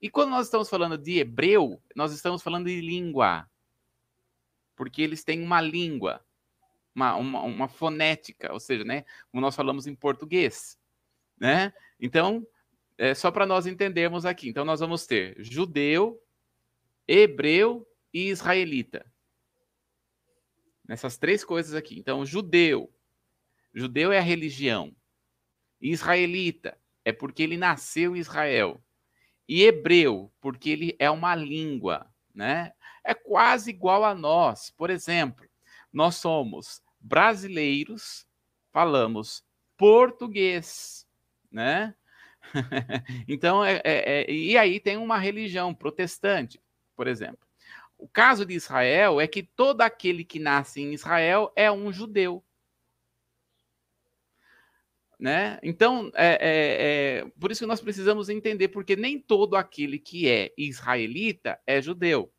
[0.00, 3.48] E quando nós estamos falando de hebreu, nós estamos falando de língua.
[4.74, 6.24] Porque eles têm uma língua,
[6.94, 10.78] uma, uma, uma fonética, ou seja, né, como nós falamos em português.
[11.38, 11.72] Né?
[12.00, 12.46] Então,
[12.98, 14.48] é só para nós entendermos aqui.
[14.48, 16.20] Então, nós vamos ter judeu,
[17.06, 19.04] hebreu e israelita.
[20.86, 21.98] Nessas três coisas aqui.
[21.98, 22.92] Então, judeu.
[23.74, 24.94] Judeu é a religião.
[25.80, 28.82] Israelita é porque ele nasceu em Israel.
[29.48, 32.72] E hebreu, porque ele é uma língua, né?
[33.04, 34.70] É quase igual a nós.
[34.70, 35.46] Por exemplo,
[35.92, 38.26] nós somos brasileiros,
[38.72, 39.44] falamos
[39.76, 41.06] português,
[41.50, 41.94] né?
[43.28, 46.60] então, é, é, é, e aí tem uma religião protestante,
[46.94, 47.46] por exemplo.
[47.98, 52.44] O caso de Israel é que todo aquele que nasce em Israel é um judeu.
[55.18, 55.58] Né?
[55.62, 60.28] Então, é, é, é, por isso que nós precisamos entender, porque nem todo aquele que
[60.28, 62.30] é israelita é judeu.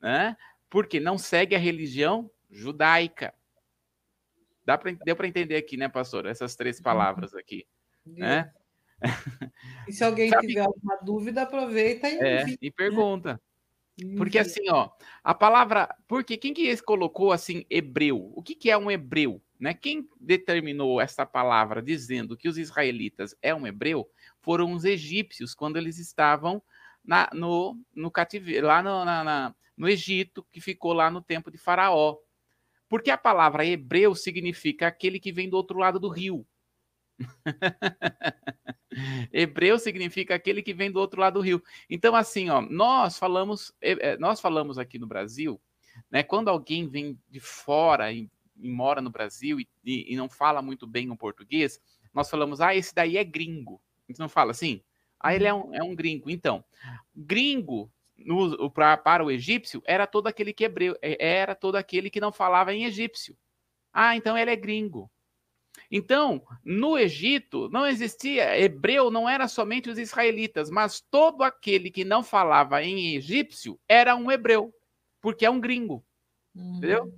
[0.00, 0.36] Né?
[0.68, 3.32] Porque não segue a religião judaica.
[4.64, 6.26] Dá pra, deu para entender aqui, né, pastor?
[6.26, 6.82] Essas três uhum.
[6.82, 7.66] palavras aqui.
[8.04, 8.52] Né?
[9.88, 10.46] E se alguém Sabe...
[10.46, 13.40] tiver alguma dúvida, aproveita e, é, e pergunta.
[13.98, 14.16] Né?
[14.16, 14.90] Porque assim, ó,
[15.22, 15.94] a palavra.
[16.08, 18.32] Porque quem que colocou assim hebreu?
[18.34, 19.40] O que, que é um hebreu?
[19.58, 19.72] Né?
[19.72, 24.08] Quem determinou essa palavra dizendo que os israelitas é um hebreu
[24.40, 26.62] foram os egípcios, quando eles estavam
[27.04, 31.50] na, no, no cativeiro, lá no, na, na, no Egito, que ficou lá no tempo
[31.50, 32.18] de Faraó.
[32.88, 36.46] Porque a palavra hebreu significa aquele que vem do outro lado do rio.
[39.32, 41.62] Hebreu significa aquele que vem do outro lado do rio.
[41.90, 43.72] Então, assim, ó, nós falamos,
[44.18, 45.60] nós falamos aqui no Brasil,
[46.10, 46.22] né?
[46.22, 50.86] Quando alguém vem de fora e e mora no Brasil e, e, não fala muito
[50.86, 51.80] bem o português,
[52.12, 53.80] nós falamos, ah, esse daí é gringo.
[54.06, 54.82] A gente não fala assim?
[55.18, 56.30] Ah, ele é um, é um gringo.
[56.30, 56.64] Então,
[57.14, 62.10] gringo no, pra, para o egípcio era todo aquele que hebreu, é, era todo aquele
[62.10, 63.36] que não falava em egípcio.
[63.92, 65.10] Ah, então ele é gringo.
[65.90, 72.04] Então, no Egito, não existia, hebreu não era somente os israelitas, mas todo aquele que
[72.04, 74.74] não falava em egípcio era um hebreu,
[75.20, 76.04] porque é um gringo.
[76.54, 76.76] Uhum.
[76.76, 77.14] Entendeu?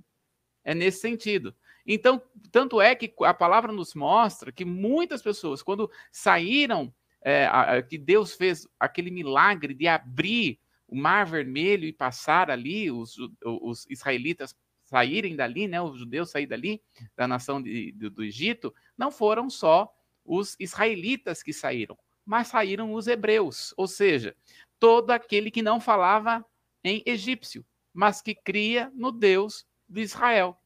[0.63, 1.55] É nesse sentido.
[1.85, 7.81] Então, tanto é que a palavra nos mostra que muitas pessoas, quando saíram, é, a,
[7.81, 13.85] que Deus fez aquele milagre de abrir o Mar Vermelho e passar ali, os, os
[13.89, 14.55] israelitas
[14.87, 16.81] saírem dali, né, os judeus saírem dali,
[17.15, 19.93] da nação de, do, do Egito, não foram só
[20.25, 24.35] os israelitas que saíram, mas saíram os hebreus, ou seja,
[24.79, 26.45] todo aquele que não falava
[26.83, 30.57] em egípcio, mas que cria no Deus de Israel.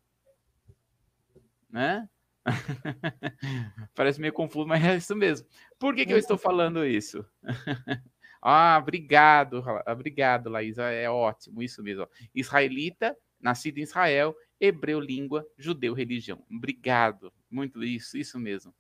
[1.70, 2.08] Né?
[3.96, 5.48] Parece meio confuso, mas é isso mesmo.
[5.80, 7.26] Por que, que eu estou falando isso?
[8.42, 10.78] ah, obrigado, obrigado, Laís.
[10.78, 12.08] É ótimo, isso mesmo.
[12.36, 16.44] Israelita nascido em Israel, hebreu língua, judeu religião.
[16.50, 18.74] Obrigado, muito isso, isso mesmo,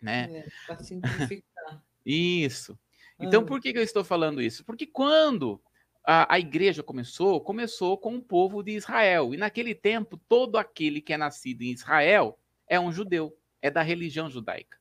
[0.00, 0.44] né?
[0.68, 1.84] É, simplificar.
[2.04, 2.78] isso.
[3.18, 3.46] Então, ah.
[3.46, 4.64] por que, que eu estou falando isso?
[4.64, 5.60] Porque quando
[6.04, 9.34] a, a, igreja começou, começou com o povo de Israel.
[9.34, 13.82] E naquele tempo, todo aquele que é nascido em Israel é um judeu, é da
[13.82, 14.78] religião judaica.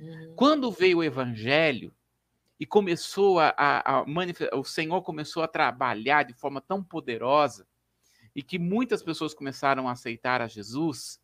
[0.00, 0.32] Uhum.
[0.34, 1.94] Quando veio o evangelho
[2.58, 7.66] e começou a, a, a manifestar, o Senhor começou a trabalhar de forma tão poderosa,
[8.34, 11.20] e que muitas pessoas começaram a aceitar a Jesus,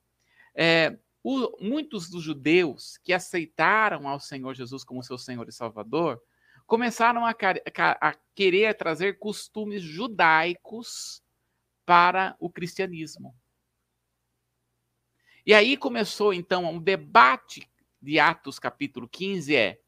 [0.55, 6.23] é, o, muitos dos judeus que aceitaram ao Senhor Jesus como seu Senhor e Salvador
[6.67, 7.35] começaram a,
[8.01, 11.21] a querer trazer costumes judaicos
[11.85, 13.35] para o cristianismo.
[15.45, 17.69] E aí começou então um debate
[18.01, 19.81] de Atos capítulo 15 é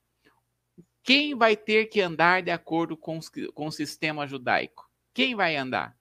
[1.04, 3.18] quem vai ter que andar de acordo com,
[3.54, 4.88] com o sistema judaico?
[5.14, 5.96] Quem vai andar?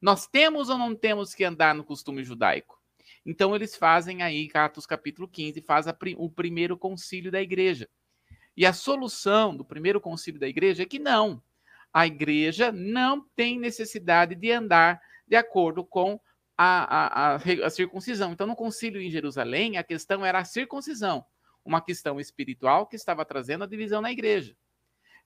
[0.00, 2.80] Nós temos ou não temos que andar no costume judaico?
[3.24, 7.88] Então eles fazem aí, Atos capítulo 15, faz a, o primeiro concílio da igreja.
[8.56, 11.42] E a solução do primeiro concílio da igreja é que não.
[11.92, 16.20] A igreja não tem necessidade de andar de acordo com
[16.56, 18.32] a, a, a, circuncisão.
[18.32, 21.24] Então, no concílio em Jerusalém, a questão era a circuncisão,
[21.64, 24.56] uma questão espiritual que estava trazendo a divisão na igreja.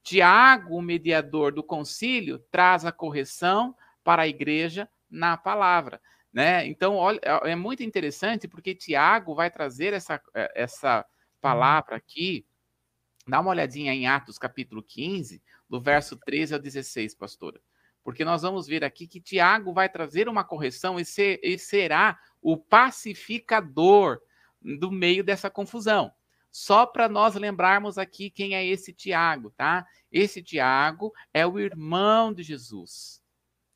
[0.02, 3.76] Tiago, o mediador do concílio, traz a correção,
[4.10, 6.00] para a igreja na palavra.
[6.32, 6.66] Né?
[6.66, 11.06] Então, olha, é, muito interessante porque Tiago vai trazer essa, é, essa
[11.40, 12.44] palavra aqui.
[13.24, 17.60] Dá uma olhadinha em Atos capítulo 15, do verso 13 ao 16, pastora.
[18.02, 22.18] Porque nós vamos ver aqui que Tiago vai trazer uma correção e, ser, e será
[22.42, 24.20] o pacificador
[24.60, 26.10] do meio dessa confusão.
[26.50, 29.86] Só para nós lembrarmos aqui quem é esse Tiago, tá?
[30.10, 33.19] Esse Tiago é o irmão de Jesus.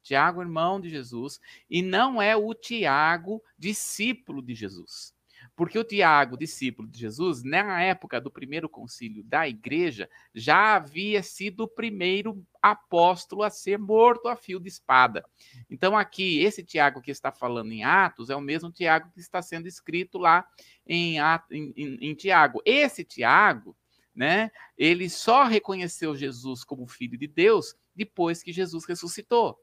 [0.05, 5.15] Tiago, irmão de Jesus, e não é o Tiago, discípulo de Jesus.
[5.57, 11.23] Porque o Tiago, discípulo de Jesus, na época do primeiro concílio da igreja, já havia
[11.23, 15.25] sido o primeiro apóstolo a ser morto a fio de espada.
[15.71, 19.43] Então, aqui, esse Tiago que está falando em Atos é o mesmo Tiago que está
[19.43, 20.47] sendo escrito lá
[20.87, 21.19] em,
[21.51, 22.61] em, em, em Tiago.
[22.65, 23.77] Esse Tiago,
[24.15, 29.59] né, ele só reconheceu Jesus como filho de Deus depois que Jesus ressuscitou.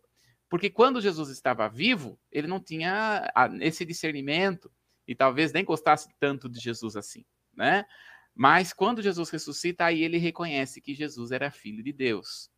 [0.51, 3.31] Porque quando Jesus estava vivo, ele não tinha
[3.61, 4.69] esse discernimento
[5.07, 7.23] e talvez nem gostasse tanto de Jesus assim,
[7.55, 7.85] né?
[8.35, 12.51] Mas quando Jesus ressuscita, aí ele reconhece que Jesus era filho de Deus.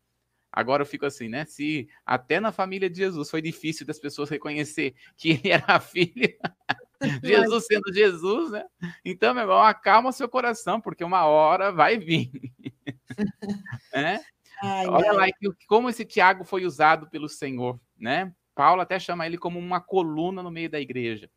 [0.50, 1.44] Agora eu fico assim, né?
[1.44, 6.36] Se até na família de Jesus foi difícil das pessoas reconhecer que ele era filho,
[7.22, 8.64] Jesus sendo Jesus, né?
[9.04, 12.32] Então, meu irmão, acalma seu coração, porque uma hora vai vir.
[13.94, 14.20] é?
[14.60, 15.16] Ai, Olha ai.
[15.16, 18.34] lá que, como esse Tiago foi usado pelo Senhor, né?
[18.54, 21.30] Paulo até chama ele como uma coluna no meio da igreja.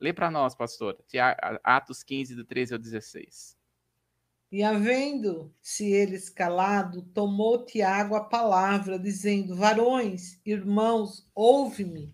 [0.00, 0.98] Lê para nós, pastor,
[1.62, 3.56] Atos 15, do 13 ao 16.
[4.50, 12.12] E havendo-se eles calado, tomou Tiago a palavra, dizendo: Varões, irmãos, ouve-me.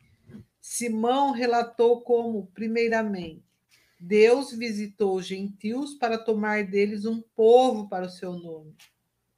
[0.61, 3.43] Simão relatou como, primeiramente,
[3.99, 8.77] Deus visitou os gentios para tomar deles um povo para o seu nome.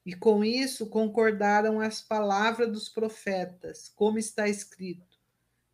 [0.05, 5.19] E com isso concordaram as palavras dos profetas, como está escrito.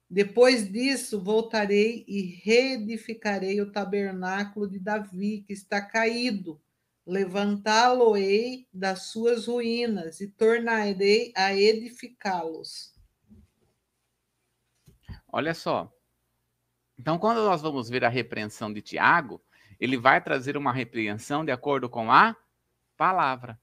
[0.08, 6.60] Depois disso, voltarei e reedificarei o tabernáculo de Davi, que está caído.
[7.04, 12.94] Levantá-lo-ei das suas ruínas e tornarei a edificá-los.
[15.32, 15.92] Olha só.
[16.98, 19.40] Então, quando nós vamos ver a repreensão de Tiago,
[19.78, 22.34] ele vai trazer uma repreensão de acordo com a
[22.96, 23.60] palavra.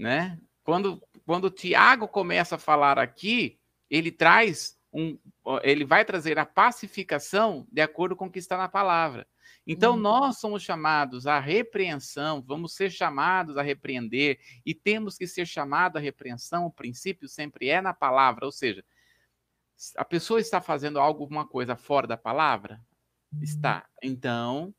[0.00, 0.38] Né?
[0.64, 3.58] Quando, quando Tiago começa a falar aqui,
[3.90, 5.18] ele traz um,
[5.62, 9.26] ele vai trazer a pacificação de acordo com o que está na palavra.
[9.66, 9.98] Então, hum.
[9.98, 15.96] nós somos chamados à repreensão, vamos ser chamados a repreender, e temos que ser chamados
[15.96, 18.82] à repreensão, o princípio sempre é na palavra, ou seja,
[19.96, 22.80] a pessoa está fazendo alguma coisa fora da palavra?
[23.40, 23.86] Está.
[24.02, 24.74] Então,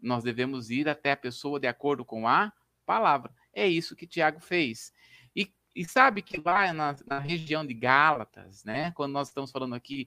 [0.00, 2.52] nós devemos ir até a pessoa de acordo com a
[2.84, 3.34] palavra.
[3.56, 4.92] É isso que Tiago fez.
[5.34, 9.74] E, e sabe que lá na, na, região de Gálatas, né, quando nós estamos falando
[9.74, 10.06] aqui,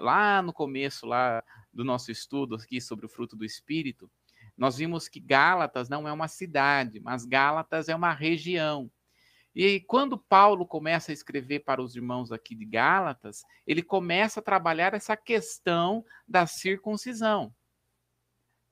[0.00, 1.42] lá no começo lá
[1.72, 4.08] do nosso estudo aqui sobre o fruto do Espírito,
[4.56, 8.88] nós vimos que Gálatas não é uma cidade, mas Gálatas é uma região.
[9.52, 14.42] E quando Paulo começa a escrever para os irmãos aqui de Gálatas, ele começa a
[14.42, 17.52] trabalhar essa questão da circuncisão.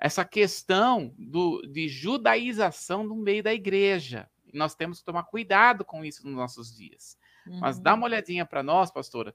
[0.04, 4.28] Essa questão do, de judaização no meio da igreja.
[4.52, 7.16] Nós temos que tomar cuidado com isso nos nossos dias.
[7.46, 7.60] Uhum.
[7.60, 9.32] Mas dá uma olhadinha para nós, pastora,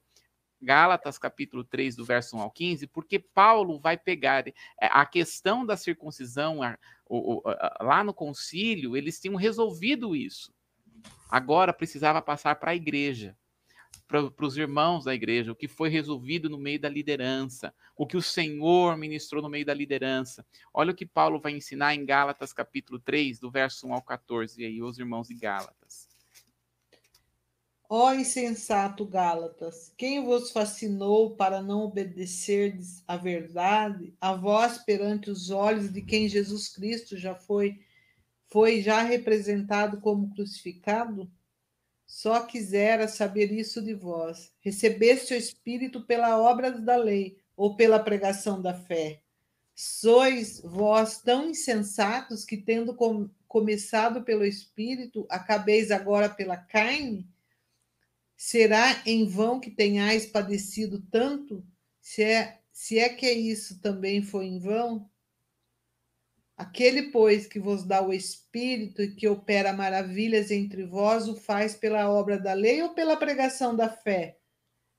[0.61, 5.65] Gálatas capítulo 3, do verso 1 ao 15, porque Paulo vai pegar é, a questão
[5.65, 6.77] da circuncisão a, a,
[7.45, 10.53] a, lá no concílio, eles tinham resolvido isso.
[11.29, 13.37] Agora precisava passar para a igreja,
[14.07, 18.15] para os irmãos da igreja, o que foi resolvido no meio da liderança, o que
[18.15, 20.45] o Senhor ministrou no meio da liderança.
[20.73, 24.61] Olha o que Paulo vai ensinar em Gálatas capítulo 3, do verso 1 ao 14,
[24.61, 26.07] e aí os irmãos de Gálatas.
[27.89, 35.49] Ó insensato Gálatas, quem vos fascinou para não obedecerdes à verdade, a vós perante os
[35.49, 37.79] olhos de quem Jesus Cristo já foi
[38.49, 41.29] foi já representado como crucificado?
[42.07, 44.53] Só quisera saber isso de vós.
[44.61, 49.21] Recebeste o Espírito pela obra da lei ou pela pregação da fé?
[49.75, 57.27] Sois vós tão insensatos que, tendo com, começado pelo Espírito, acabeis agora pela carne?
[58.37, 61.63] Será em vão que tenhais padecido tanto?
[61.99, 65.09] Se é, se é que isso também foi em vão?
[66.57, 71.75] Aquele, pois, que vos dá o Espírito e que opera maravilhas entre vós, o faz
[71.75, 74.39] pela obra da lei ou pela pregação da fé?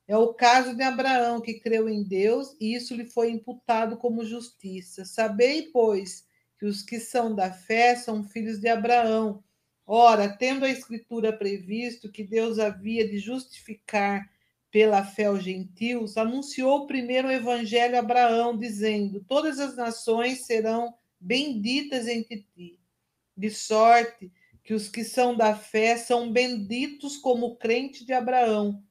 [0.07, 4.25] É o caso de Abraão, que creu em Deus e isso lhe foi imputado como
[4.25, 5.05] justiça.
[5.05, 6.25] Sabei, pois,
[6.59, 9.43] que os que são da fé são filhos de Abraão.
[9.85, 14.31] Ora, tendo a Escritura previsto que Deus havia de justificar
[14.71, 20.95] pela fé os gentios, anunciou primeiro o evangelho a Abraão, dizendo: Todas as nações serão
[21.21, 22.79] benditas entre ti.
[23.37, 24.33] De sorte
[24.65, 28.83] que os que são da fé são benditos como o crente de Abraão.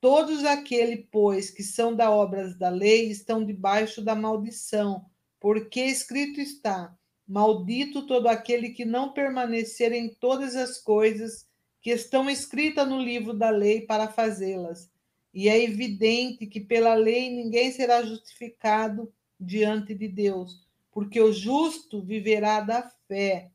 [0.00, 5.06] Todos aqueles, pois, que são da obras da lei estão debaixo da maldição,
[5.40, 6.96] porque escrito está:
[7.26, 11.48] Maldito todo aquele que não permanecer em todas as coisas
[11.80, 14.90] que estão escritas no livro da lei para fazê-las.
[15.32, 20.65] E é evidente que pela lei ninguém será justificado diante de Deus,
[20.96, 23.50] porque o justo viverá da fé.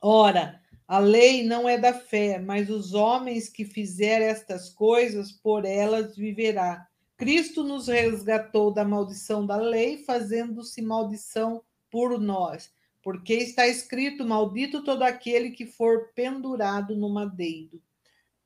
[0.00, 5.64] Ora, a lei não é da fé, mas os homens que fizerem estas coisas, por
[5.64, 6.86] elas viverá.
[7.16, 14.84] Cristo nos resgatou da maldição da lei, fazendo-se maldição por nós, porque está escrito: Maldito
[14.84, 17.82] todo aquele que for pendurado no madeiro.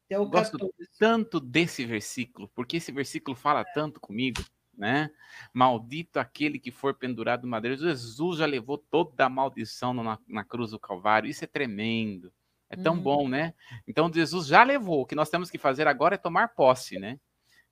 [0.06, 0.90] Até o Gosto 14.
[0.98, 4.42] tanto desse versículo, porque esse versículo fala tanto comigo
[4.78, 5.10] né?
[5.52, 7.76] Maldito aquele que for pendurado no madeiro.
[7.76, 11.28] Jesus já levou toda a maldição na, na cruz do Calvário.
[11.28, 12.32] Isso é tremendo.
[12.70, 13.00] É tão uhum.
[13.00, 13.54] bom, né?
[13.86, 15.00] Então Jesus já levou.
[15.00, 17.18] O que nós temos que fazer agora é tomar posse, né?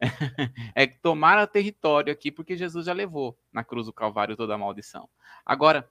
[0.74, 4.59] é tomar o território aqui, porque Jesus já levou na cruz do Calvário toda a
[4.59, 5.09] maldição.
[5.44, 5.88] Agora,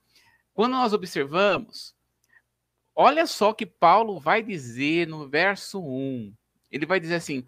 [0.52, 1.94] quando nós observamos,
[2.94, 6.34] olha só que Paulo vai dizer no verso 1.
[6.70, 7.44] Ele vai dizer assim: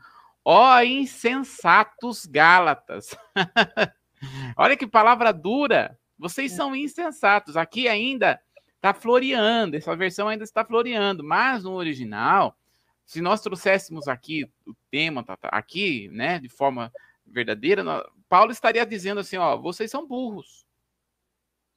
[0.51, 3.14] Ó insensatos Gálatas.
[4.57, 5.99] Olha que palavra dura.
[6.18, 7.55] Vocês são insensatos.
[7.55, 8.40] Aqui ainda
[8.76, 12.57] está floreando, essa versão ainda está floreando, mas no original,
[13.05, 16.90] se nós trouxéssemos aqui o tema tá, tá, aqui, né, de forma
[17.26, 17.84] verdadeira,
[18.26, 20.64] Paulo estaria dizendo assim, ó, vocês são burros.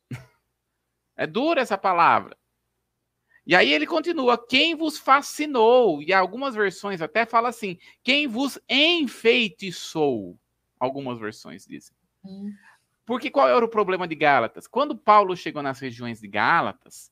[1.18, 2.38] É dura essa palavra.
[3.46, 6.02] E aí ele continua: quem vos fascinou?
[6.02, 10.38] E algumas versões até fala assim: quem vos enfeitiçou?
[10.80, 11.96] Algumas versões dizem.
[12.24, 12.54] Hum.
[13.06, 14.68] Porque qual era o problema de Gálatas?
[14.68, 17.12] Quando Paulo chegou nas regiões de Gálatas,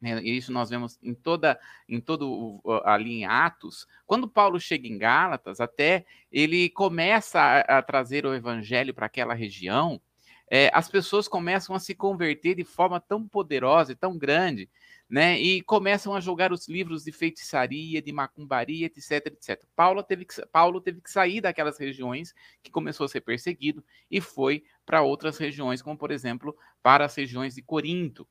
[0.00, 4.96] né, isso nós vemos em toda em todo ali em Atos, quando Paulo chega em
[4.96, 10.00] Gálatas, até ele começa a, a trazer o evangelho para aquela região,
[10.48, 14.68] é, as pessoas começam a se converter de forma tão poderosa e tão grande,
[15.10, 15.40] né?
[15.40, 19.64] E começam a jogar os livros de feitiçaria, de macumbaria, etc, etc.
[19.74, 22.32] Paulo teve que, Paulo teve que sair daquelas regiões
[22.62, 27.14] que começou a ser perseguido e foi para outras regiões, como por exemplo para as
[27.16, 28.26] regiões de Corinto.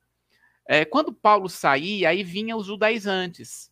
[0.66, 3.70] É, quando Paulo saía, aí vinham os judaizantes.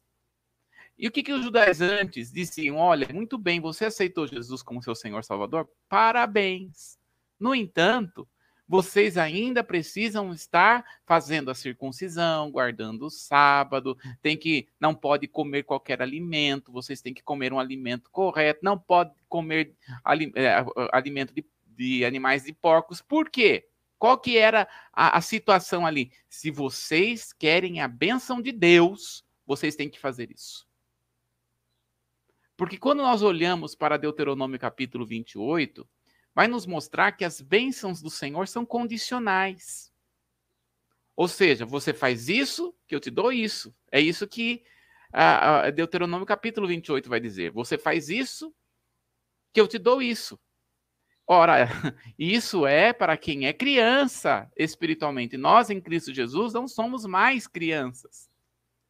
[0.97, 2.75] E o que, que os judaizantes diziam?
[2.75, 5.69] Olha, muito bem, você aceitou Jesus como seu Senhor Salvador?
[5.87, 6.97] Parabéns.
[7.39, 8.27] No entanto,
[8.67, 15.63] vocês ainda precisam estar fazendo a circuncisão, guardando o sábado, tem que não pode comer
[15.63, 19.73] qualquer alimento, vocês têm que comer um alimento correto, não pode comer
[20.35, 23.01] é, alimento de, de animais de porcos.
[23.01, 23.67] Por quê?
[23.97, 26.11] Qual que era a, a situação ali?
[26.29, 30.67] Se vocês querem a bênção de Deus, vocês têm que fazer isso.
[32.57, 35.87] Porque quando nós olhamos para Deuteronômio capítulo 28,
[36.37, 39.91] vai nos mostrar que as bênçãos do Senhor são condicionais.
[41.15, 43.75] Ou seja, você faz isso, que eu te dou isso.
[43.91, 44.63] É isso que
[45.11, 47.49] a, Deuteronômio capítulo 28 vai dizer.
[47.53, 48.53] Você faz isso,
[49.51, 50.39] que eu te dou isso.
[51.25, 51.69] Ora,
[52.19, 55.37] isso é para quem é criança espiritualmente.
[55.37, 58.29] Nós, em Cristo Jesus, não somos mais crianças.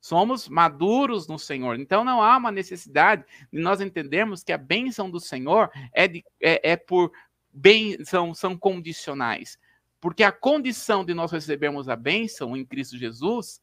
[0.01, 1.79] Somos maduros no Senhor.
[1.79, 6.25] Então, não há uma necessidade de nós entendermos que a bênção do Senhor é, de,
[6.41, 7.11] é, é por
[7.57, 9.57] bênção, são condicionais.
[9.99, 13.59] Porque a condição de nós recebermos a bênção em Cristo Jesus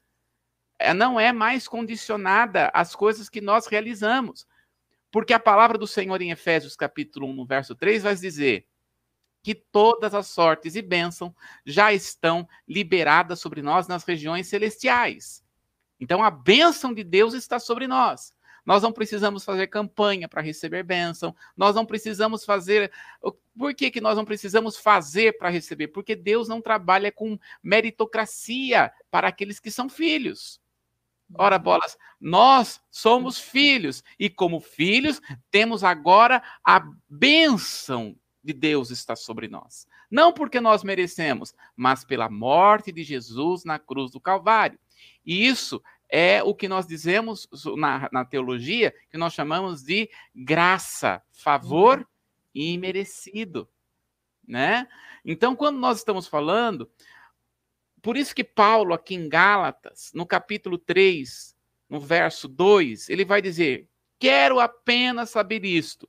[0.79, 4.47] é, não é mais condicionada às coisas que nós realizamos.
[5.13, 8.67] Porque a palavra do Senhor em Efésios capítulo 1, no verso 3, vai dizer
[9.45, 11.35] que todas as sortes e bênção
[11.65, 15.45] já estão liberadas sobre nós nas regiões celestiais.
[16.01, 18.34] Então a bênção de Deus está sobre nós.
[18.65, 21.35] Nós não precisamos fazer campanha para receber bênção.
[21.57, 22.91] Nós não precisamos fazer.
[23.57, 25.89] Por que, que nós não precisamos fazer para receber?
[25.89, 30.61] Porque Deus não trabalha com meritocracia para aqueles que são filhos.
[31.37, 39.17] Ora, bolas, nós somos filhos e, como filhos, temos agora a bênção de Deus está
[39.17, 39.87] sobre nós.
[40.11, 44.79] Não porque nós merecemos, mas pela morte de Jesus na cruz do Calvário.
[45.25, 45.83] E isso
[46.17, 52.05] é o que nós dizemos na, na teologia, que nós chamamos de graça, favor uhum.
[52.55, 53.69] imerecido.
[54.47, 54.87] Né?
[55.25, 56.89] Então, quando nós estamos falando
[58.01, 61.57] por isso que Paulo, aqui em Gálatas, no capítulo 3,
[61.89, 66.09] no verso 2, ele vai dizer: Quero apenas saber isto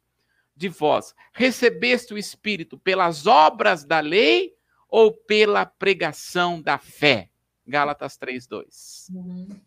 [0.55, 4.53] de vós: recebeste o Espírito pelas obras da lei
[4.87, 7.31] ou pela pregação da fé?
[7.65, 9.07] Gálatas 3, 2.
[9.11, 9.64] Uhum.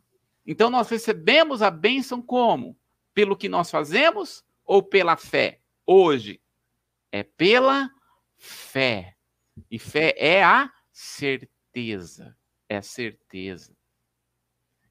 [0.51, 2.75] Então, nós recebemos a bênção como?
[3.13, 5.61] Pelo que nós fazemos ou pela fé?
[5.87, 6.41] Hoje,
[7.13, 7.91] é pela
[8.39, 9.15] fé.
[9.71, 12.35] E fé é a certeza.
[12.67, 13.77] É certeza.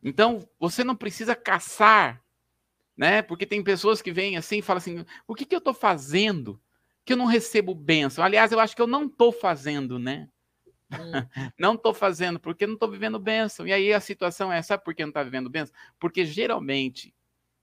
[0.04, 2.24] Então, você não precisa caçar,
[2.96, 3.24] né?
[3.24, 6.62] Porque tem pessoas que vêm assim e falam assim: o que, que eu estou fazendo
[7.04, 8.24] que eu não recebo bênção?
[8.24, 10.30] Aliás, eu acho que eu não estou fazendo, né?
[10.92, 10.96] Hum.
[11.60, 13.68] não estou fazendo porque não estou vivendo bênção.
[13.68, 15.76] E aí a situação é: sabe por que não está vivendo bênção?
[16.00, 17.14] Porque geralmente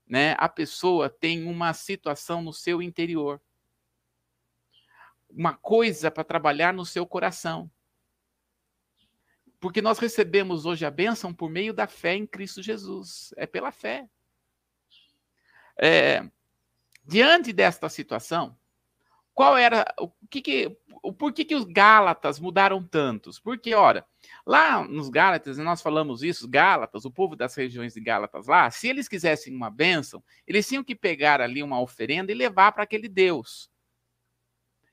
[0.06, 3.40] né, a pessoa tem uma situação no seu interior,
[5.30, 7.70] uma coisa para trabalhar no seu coração.
[9.58, 13.32] Porque nós recebemos hoje a bênção por meio da fé em Cristo Jesus.
[13.36, 14.06] É pela fé.
[15.76, 16.28] É,
[17.04, 18.56] diante desta situação,
[19.34, 23.38] qual era o que, que o por que, que os Gálatas mudaram tantos?
[23.38, 24.06] Porque, ora,
[24.46, 28.88] lá nos Gálatas, nós falamos isso, Gálatas, o povo das regiões de Gálatas lá, se
[28.88, 33.08] eles quisessem uma bênção, eles tinham que pegar ali uma oferenda e levar para aquele
[33.08, 33.68] Deus.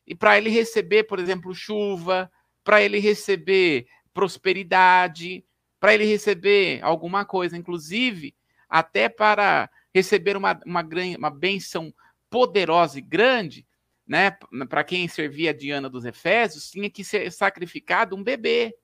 [0.06, 2.30] E para ele receber, por exemplo, chuva,
[2.64, 5.46] para ele receber prosperidade,
[5.80, 8.36] para ele receber alguma coisa, inclusive
[8.68, 10.88] até para receber uma, uma,
[11.18, 11.94] uma benção
[12.30, 13.66] poderosa e grande,
[14.12, 14.38] né?
[14.68, 18.78] Para quem servia a Diana dos Efésios, tinha que ser sacrificado um bebê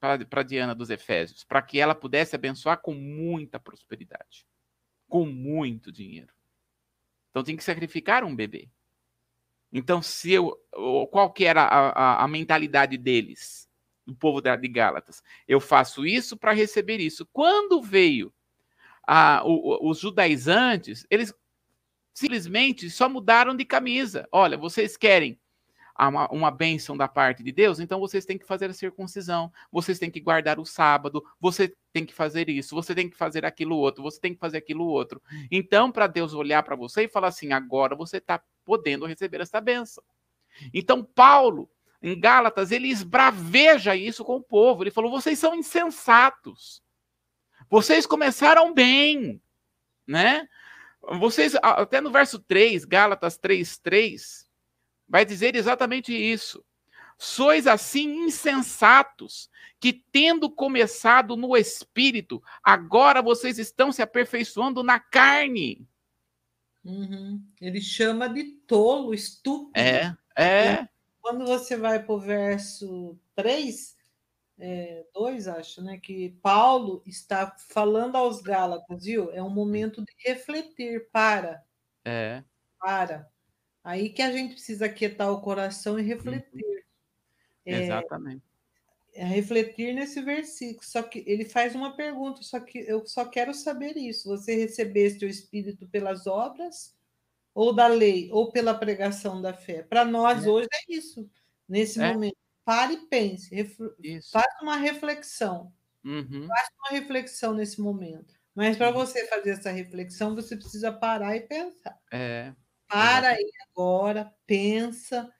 [0.00, 4.46] para Diana dos Efésios, para que ela pudesse abençoar com muita prosperidade,
[5.06, 6.32] com muito dinheiro.
[7.28, 8.70] Então tinha que sacrificar um bebê.
[9.70, 10.58] Então, se eu,
[11.10, 13.68] qual que era a, a, a mentalidade deles,
[14.06, 15.22] do povo de Gálatas?
[15.46, 17.28] Eu faço isso para receber isso.
[17.30, 18.32] Quando veio
[19.06, 21.34] a, o, os judaizantes, eles
[22.12, 24.28] simplesmente só mudaram de camisa.
[24.32, 25.38] Olha, vocês querem
[26.08, 29.98] uma, uma bênção da parte de Deus, então vocês têm que fazer a circuncisão, vocês
[29.98, 33.76] têm que guardar o sábado, você tem que fazer isso, você tem que fazer aquilo
[33.76, 35.20] outro, você tem que fazer aquilo outro.
[35.50, 39.60] Então, para Deus olhar para você e falar assim: agora você está podendo receber essa
[39.60, 40.02] bênção.
[40.72, 41.70] Então, Paulo,
[42.02, 44.82] em Gálatas, ele esbraveja isso com o povo.
[44.82, 46.82] Ele falou: vocês são insensatos.
[47.68, 49.40] Vocês começaram bem,
[50.06, 50.48] né?
[51.18, 54.48] Vocês, até no verso 3, Gálatas 3, 3,
[55.08, 56.64] vai dizer exatamente isso.
[57.18, 59.50] Sois assim insensatos,
[59.80, 65.86] que tendo começado no espírito, agora vocês estão se aperfeiçoando na carne.
[66.84, 67.42] Uhum.
[67.60, 69.72] Ele chama de tolo, estúpido.
[69.74, 70.88] É, é.
[71.20, 73.96] Quando você vai para o verso 3,
[74.60, 75.98] é, 2, acho, né?
[75.98, 79.30] Que Paulo está falando aos Gálatas, viu?
[79.32, 81.64] É um momento de refletir, para.
[82.04, 82.44] É.
[82.78, 83.28] Para.
[83.82, 86.64] Aí que a gente precisa quietar o coração e refletir.
[86.64, 86.80] Uhum.
[87.64, 88.42] É, Exatamente.
[89.14, 90.84] É refletir nesse versículo.
[90.84, 94.28] Só que ele faz uma pergunta, só que eu só quero saber isso.
[94.28, 96.94] Você recebeste o Espírito pelas obras
[97.54, 99.82] ou da lei, ou pela pregação da fé?
[99.82, 100.48] Para nós é.
[100.48, 101.28] hoje é isso.
[101.68, 102.12] Nesse é.
[102.12, 103.50] momento, pare e pense,
[104.32, 105.72] faça uma reflexão.
[106.04, 106.46] Uhum.
[106.46, 108.34] Faça uma reflexão nesse momento.
[108.54, 111.98] Mas para você fazer essa reflexão, você precisa parar e pensar.
[112.12, 112.52] É.
[112.88, 115.32] Para aí agora, pensa,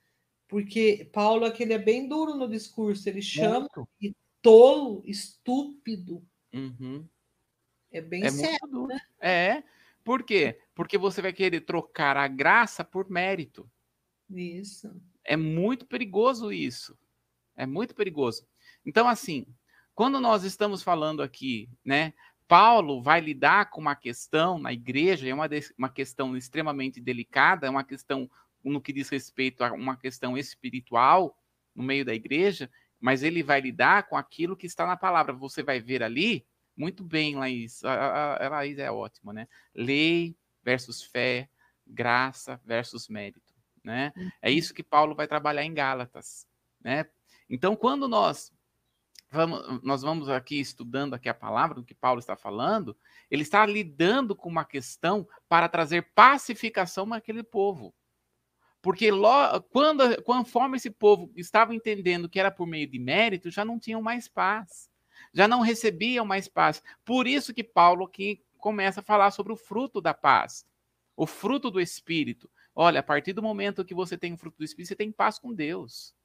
[0.47, 3.89] porque Paulo aquele é bem duro no discurso, ele chama muito.
[3.99, 6.25] de tolo, estúpido.
[6.53, 7.07] Uhum.
[7.91, 8.87] É bem é sério.
[8.87, 8.99] Né?
[9.19, 9.63] É.
[10.03, 10.59] Por quê?
[10.73, 13.69] Porque você vai querer trocar a graça por mérito.
[14.29, 14.89] Isso.
[15.23, 16.97] É muito perigoso isso.
[17.55, 18.45] É muito perigoso.
[18.85, 19.45] Então, assim,
[19.93, 22.13] quando nós estamos falando aqui, né,
[22.47, 25.47] Paulo vai lidar com uma questão na igreja, é uma,
[25.77, 28.29] uma questão extremamente delicada, é uma questão
[28.63, 31.37] no que diz respeito a uma questão espiritual
[31.75, 35.33] no meio da igreja, mas ele vai lidar com aquilo que está na palavra.
[35.33, 36.45] Você vai ver ali,
[36.75, 39.47] muito bem, Laís, a, a, a Laís é ótima, né?
[39.73, 41.49] Lei versus fé,
[41.87, 44.11] graça versus mérito, né?
[44.41, 44.55] É uhum.
[44.55, 46.45] isso que Paulo vai trabalhar em Gálatas,
[46.79, 47.05] né?
[47.53, 48.53] Então, quando nós
[49.29, 52.95] vamos, nós vamos aqui estudando aqui a palavra do que Paulo está falando,
[53.29, 57.93] ele está lidando com uma questão para trazer pacificação naquele povo.
[58.81, 59.09] Porque
[59.69, 64.01] quando, conforme esse povo estava entendendo que era por meio de mérito, já não tinham
[64.01, 64.89] mais paz.
[65.33, 66.81] Já não recebiam mais paz.
[67.03, 70.65] Por isso que Paulo aqui começa a falar sobre o fruto da paz.
[71.17, 72.49] O fruto do Espírito.
[72.73, 75.37] Olha, a partir do momento que você tem o fruto do Espírito, você tem paz
[75.37, 76.15] com Deus.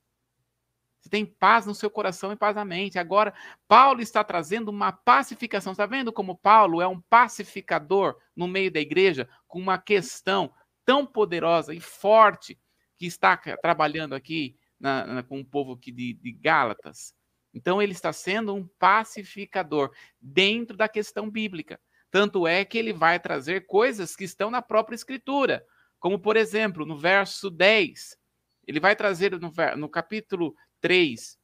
[1.07, 2.98] Você tem paz no seu coração e paz na mente.
[2.98, 3.32] Agora,
[3.68, 5.70] Paulo está trazendo uma pacificação.
[5.70, 10.52] Está vendo como Paulo é um pacificador no meio da igreja com uma questão
[10.84, 12.59] tão poderosa e forte
[12.96, 17.14] que está trabalhando aqui na, na, com o povo aqui de, de Gálatas?
[17.54, 21.80] Então, ele está sendo um pacificador dentro da questão bíblica.
[22.11, 25.64] Tanto é que ele vai trazer coisas que estão na própria Escritura,
[26.00, 28.18] como, por exemplo, no verso 10.
[28.66, 30.52] Ele vai trazer no, no capítulo
[30.87, 31.37] 3,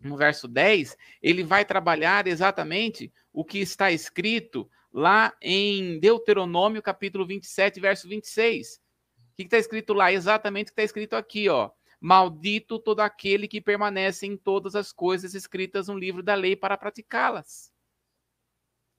[0.00, 7.26] no verso 10, ele vai trabalhar exatamente o que está escrito lá em Deuteronômio, capítulo
[7.26, 8.76] 27, verso 26.
[8.76, 10.10] O que está escrito lá?
[10.10, 11.70] Exatamente o que está escrito aqui, ó.
[12.00, 16.78] Maldito todo aquele que permanece em todas as coisas escritas no livro da lei para
[16.78, 17.70] praticá-las.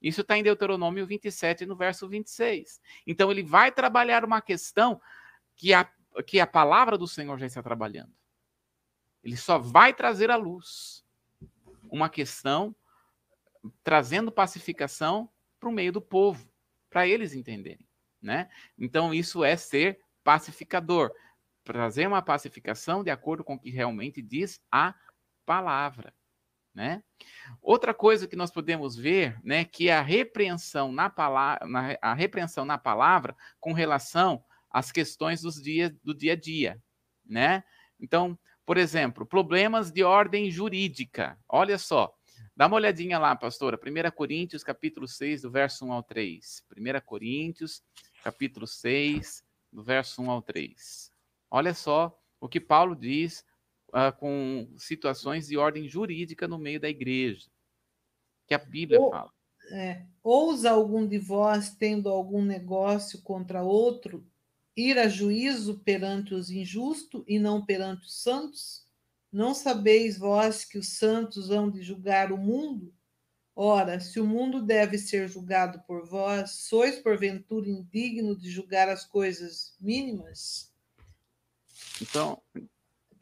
[0.00, 2.80] Isso está em Deuteronômio 27, no verso 26.
[3.08, 5.00] Então, ele vai trabalhar uma questão
[5.56, 5.90] que a,
[6.24, 8.12] que a palavra do Senhor já está trabalhando.
[9.24, 11.04] Ele só vai trazer à luz
[11.90, 12.76] uma questão
[13.82, 16.46] trazendo pacificação para o meio do povo,
[16.90, 17.86] para eles entenderem,
[18.20, 18.50] né?
[18.78, 21.10] Então isso é ser pacificador,
[21.62, 24.94] trazer uma pacificação de acordo com o que realmente diz a
[25.46, 26.12] palavra,
[26.74, 27.02] né?
[27.62, 32.66] Outra coisa que nós podemos ver, né, que é a repreensão na palavra, a repreensão
[32.66, 36.82] na palavra com relação às questões dos dias do dia a dia,
[37.24, 37.64] né?
[37.98, 41.38] Então, por exemplo, problemas de ordem jurídica.
[41.48, 42.14] Olha só,
[42.56, 43.78] dá uma olhadinha lá, pastora.
[43.78, 46.64] 1 Coríntios, capítulo 6, do verso 1 ao 3.
[46.76, 47.82] 1 Coríntios,
[48.22, 51.10] capítulo 6, do verso 1 ao 3.
[51.50, 53.44] Olha só o que Paulo diz
[53.88, 57.48] uh, com situações de ordem jurídica no meio da igreja,
[58.46, 59.32] que a Bíblia Ou, fala.
[59.70, 64.26] É, ousa algum de vós, tendo algum negócio contra outro,
[64.76, 68.86] ir a juízo perante os injustos e não perante os santos?
[69.32, 72.94] Não sabeis vós que os santos hão de julgar o mundo?
[73.56, 79.04] Ora, se o mundo deve ser julgado por vós, sois porventura indigno de julgar as
[79.04, 80.72] coisas mínimas?
[82.00, 82.42] Então,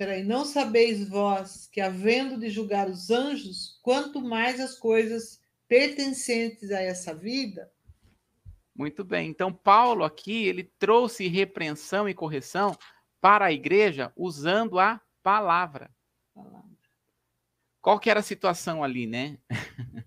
[0.03, 6.73] Peraí, não sabeis vós que, havendo de julgar os anjos, quanto mais as coisas pertencentes
[6.73, 7.72] a essa vida?
[8.75, 9.29] Muito bem.
[9.29, 12.77] Então, Paulo aqui, ele trouxe repreensão e correção
[13.21, 15.91] para a igreja usando a palavra.
[17.81, 19.39] Qual que era a situação ali, né?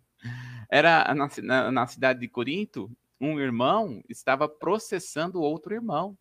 [0.70, 6.18] era na, na, na cidade de Corinto, um irmão estava processando outro irmão.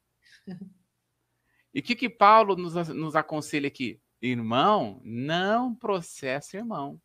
[1.72, 4.01] E o que, que Paulo nos, nos aconselha aqui?
[4.22, 7.01] Irmão, não processa irmão.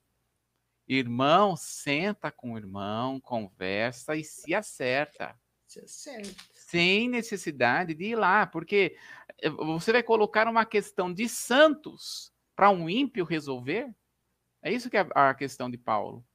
[0.89, 5.39] Irmão, senta com o irmão, conversa e se acerta.
[5.67, 6.43] Se acerta.
[6.51, 8.97] Sem necessidade de ir lá, porque
[9.39, 13.93] eh, você vai colocar uma questão de santos para um ímpio resolver?
[14.63, 16.25] É isso que é a questão de Paulo.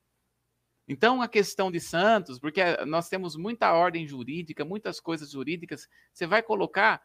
[0.87, 6.27] Então, a questão de santos, porque nós temos muita ordem jurídica, muitas coisas jurídicas, você
[6.27, 7.03] vai colocar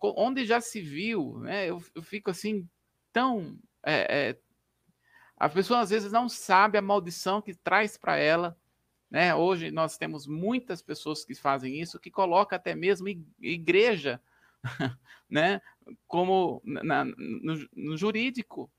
[0.00, 1.70] onde já se viu, né?
[1.70, 2.68] Eu, eu fico assim
[3.12, 3.58] tão.
[3.84, 4.38] É, é,
[5.36, 8.58] a pessoa às vezes não sabe a maldição que traz para ela.
[9.10, 9.34] Né?
[9.34, 13.08] Hoje nós temos muitas pessoas que fazem isso, que colocam até mesmo
[13.40, 14.20] igreja
[15.30, 15.60] né?
[16.06, 18.70] como na, no, no jurídico.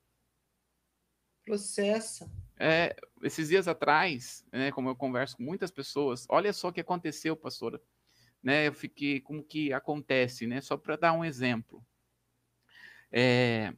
[1.45, 2.29] Processa.
[2.59, 6.81] É, esses dias atrás, né, como eu converso com muitas pessoas, olha só o que
[6.81, 7.79] aconteceu, pastora
[8.47, 8.67] né?
[8.67, 10.61] Eu fiquei como que acontece, né?
[10.61, 11.85] Só para dar um exemplo.
[13.11, 13.73] É,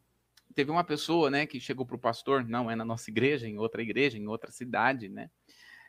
[0.60, 3.58] teve uma pessoa, né, que chegou para o pastor, não é na nossa igreja, em
[3.58, 5.32] outra igreja, em outra cidade, né?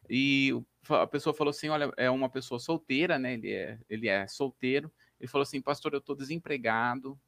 [0.09, 0.53] E
[0.89, 3.35] a pessoa falou assim, olha, é uma pessoa solteira, né?
[3.35, 4.89] Ele é, ele é solteiro.
[5.19, 7.19] Ele falou assim, pastor, eu estou desempregado,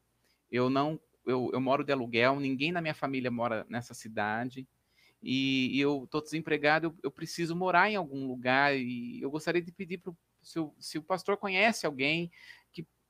[0.52, 4.64] eu não, eu, eu moro de aluguel, ninguém na minha família mora nessa cidade
[5.20, 9.60] e, e eu estou desempregado, eu, eu, preciso morar em algum lugar e eu gostaria
[9.60, 12.30] de pedir para se o, se o pastor conhece alguém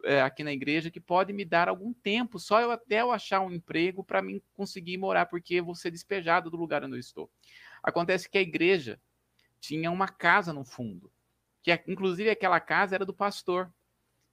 [0.04, 3.40] é, aqui na igreja que pode me dar algum tempo, só eu até eu achar
[3.40, 7.00] um emprego para mim conseguir morar, porque eu vou ser despejado do lugar onde eu
[7.00, 7.30] estou.
[7.82, 9.00] Acontece que a igreja
[9.60, 11.10] tinha uma casa no fundo,
[11.62, 13.72] que inclusive aquela casa era do pastor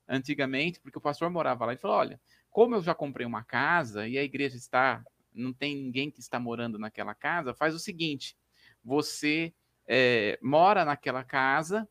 [0.07, 4.07] antigamente, porque o pastor morava lá e falou: olha, como eu já comprei uma casa
[4.07, 5.03] e a igreja está,
[5.33, 8.35] não tem ninguém que está morando naquela casa, faz o seguinte:
[8.83, 9.53] você
[9.87, 11.87] é, mora naquela casa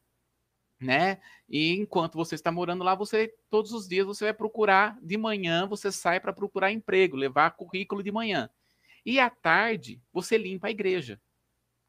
[0.80, 1.18] né?
[1.48, 5.66] E enquanto você está morando lá, você todos os dias você vai procurar de manhã,
[5.66, 8.48] você sai para procurar emprego, levar currículo de manhã.
[9.04, 11.20] E à tarde, você limpa a igreja.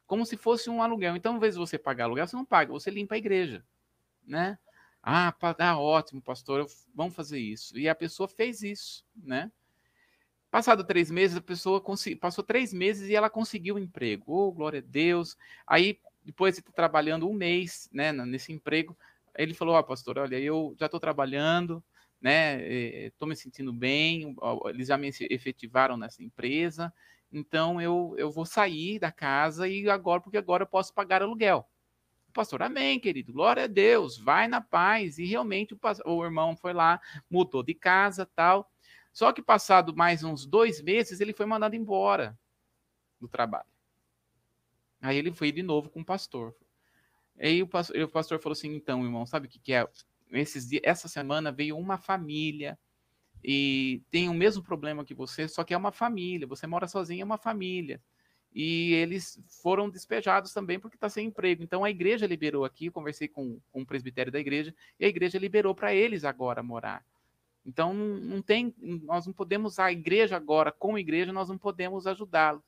[0.06, 1.14] Como se fosse um aluguel.
[1.14, 3.64] Então, ao invés de você pagar aluguel, você não paga, você limpa a igreja,
[4.26, 4.58] né?
[5.02, 7.78] Ah, ah ótimo, pastor, vamos fazer isso.
[7.78, 9.50] E a pessoa fez isso, né?
[10.50, 11.82] Passado três meses, a pessoa
[12.20, 14.24] passou três meses e ela conseguiu um emprego.
[14.26, 15.36] Oh, glória a Deus.
[15.64, 18.96] Aí depois de estar trabalhando um mês né, nesse emprego,
[19.36, 21.82] ele falou: Ó, oh, pastor, olha, eu já estou trabalhando,
[22.20, 22.62] né?
[23.06, 26.92] Estou me sentindo bem, eles já me efetivaram nessa empresa,
[27.32, 31.66] então eu, eu vou sair da casa e agora, porque agora eu posso pagar aluguel.
[32.32, 35.18] Pastor, amém, querido, glória a Deus, vai na paz.
[35.18, 38.70] E realmente o, o irmão foi lá, mudou de casa tal.
[39.12, 42.38] Só que passado mais uns dois meses, ele foi mandado embora
[43.20, 43.69] do trabalho.
[45.00, 46.54] Aí ele foi de novo com o pastor.
[47.38, 49.86] Aí o pastor, o pastor falou assim: então, irmão, sabe o que, que é?
[50.32, 52.78] Esses dias, essa semana veio uma família
[53.42, 56.46] e tem o mesmo problema que você, só que é uma família.
[56.46, 58.00] Você mora sozinho, é uma família.
[58.52, 61.62] E eles foram despejados também porque está sem emprego.
[61.62, 65.38] Então a igreja liberou aqui, conversei com, com o presbitério da igreja, e a igreja
[65.38, 67.04] liberou para eles agora morar.
[67.64, 72.06] Então não, não, tem, nós não podemos, a igreja agora, como igreja, nós não podemos
[72.06, 72.62] ajudá-lo.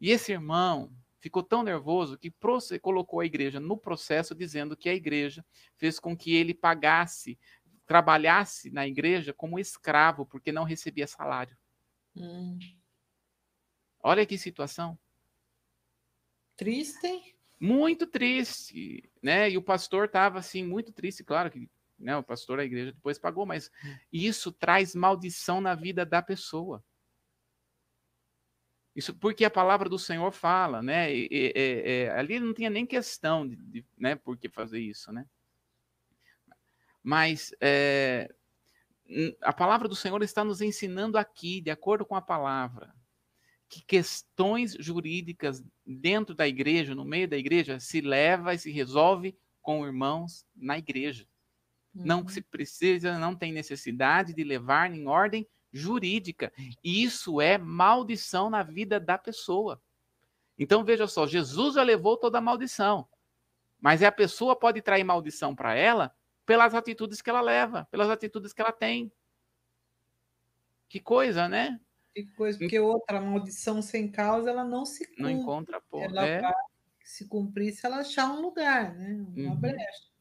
[0.00, 0.90] E esse irmão,
[1.22, 2.34] ficou tão nervoso que
[2.80, 5.46] colocou a igreja no processo, dizendo que a igreja
[5.76, 7.38] fez com que ele pagasse,
[7.86, 11.56] trabalhasse na igreja como escravo, porque não recebia salário.
[12.16, 12.58] Hum.
[14.02, 14.98] Olha que situação.
[16.56, 17.36] Triste.
[17.60, 19.48] Muito triste, né?
[19.48, 23.16] E o pastor estava assim muito triste, claro que né, o pastor da igreja depois
[23.16, 23.96] pagou, mas hum.
[24.12, 26.84] isso traz maldição na vida da pessoa.
[28.94, 31.14] Isso porque a palavra do Senhor fala, né?
[31.14, 35.10] E, e, e, ali não tinha nem questão de, de, né, por que fazer isso,
[35.10, 35.26] né?
[37.02, 38.32] Mas é,
[39.40, 42.94] a palavra do Senhor está nos ensinando aqui, de acordo com a palavra,
[43.68, 49.36] que questões jurídicas dentro da igreja, no meio da igreja, se leva e se resolve
[49.62, 51.26] com irmãos na igreja.
[51.94, 52.04] Uhum.
[52.04, 56.52] Não se precisa, não tem necessidade de levar em ordem jurídica.
[56.82, 59.80] E isso é maldição na vida da pessoa.
[60.58, 63.08] Então veja só, Jesus já levou toda a maldição.
[63.80, 66.14] Mas a pessoa pode trair maldição para ela
[66.44, 69.10] pelas atitudes que ela leva, pelas atitudes que ela tem.
[70.88, 71.80] Que coisa, né?
[72.14, 75.22] Que coisa, porque outra maldição sem causa, ela não se cumpre.
[75.22, 76.06] Não encontra porta.
[76.12, 76.40] Ela é.
[76.42, 76.52] vai
[77.02, 79.14] se cumprir se ela achar um lugar, né?
[79.34, 79.56] Uma Uhum.
[79.56, 80.12] brecha.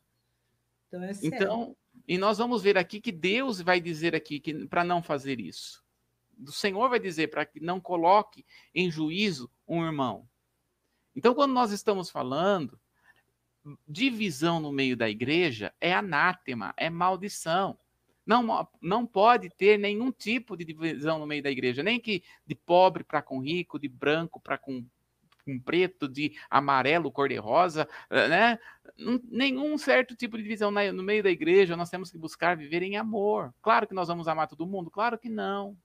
[0.88, 1.36] Então é sério.
[1.36, 1.78] Então,
[2.08, 5.84] e nós vamos ver aqui que Deus vai dizer aqui que para não fazer isso.
[6.40, 10.28] O Senhor vai dizer para que não coloque em juízo um irmão.
[11.16, 12.80] Então, quando nós estamos falando
[13.88, 17.78] divisão no meio da igreja, é anátema, é maldição.
[18.26, 22.56] Não, não pode ter nenhum tipo de divisão no meio da igreja, nem que de
[22.56, 24.86] pobre para com rico, de branco para com,
[25.46, 28.60] com preto, de amarelo, cor-de-rosa, né?
[29.30, 31.76] Nenhum certo tipo de divisão no meio da igreja.
[31.76, 33.54] Nós temos que buscar viver em amor.
[33.62, 34.92] Claro que nós vamos amar todo mundo?
[34.92, 35.78] Claro que não.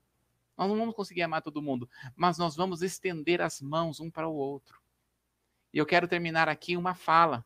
[0.57, 4.27] Nós não vamos conseguir amar todo mundo, mas nós vamos estender as mãos um para
[4.27, 4.81] o outro.
[5.73, 7.45] E eu quero terminar aqui uma fala,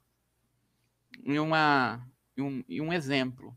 [1.25, 2.07] em, uma,
[2.37, 3.57] em, um, em um exemplo.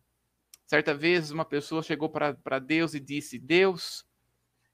[0.66, 4.04] Certa vez uma pessoa chegou para Deus e disse: Deus,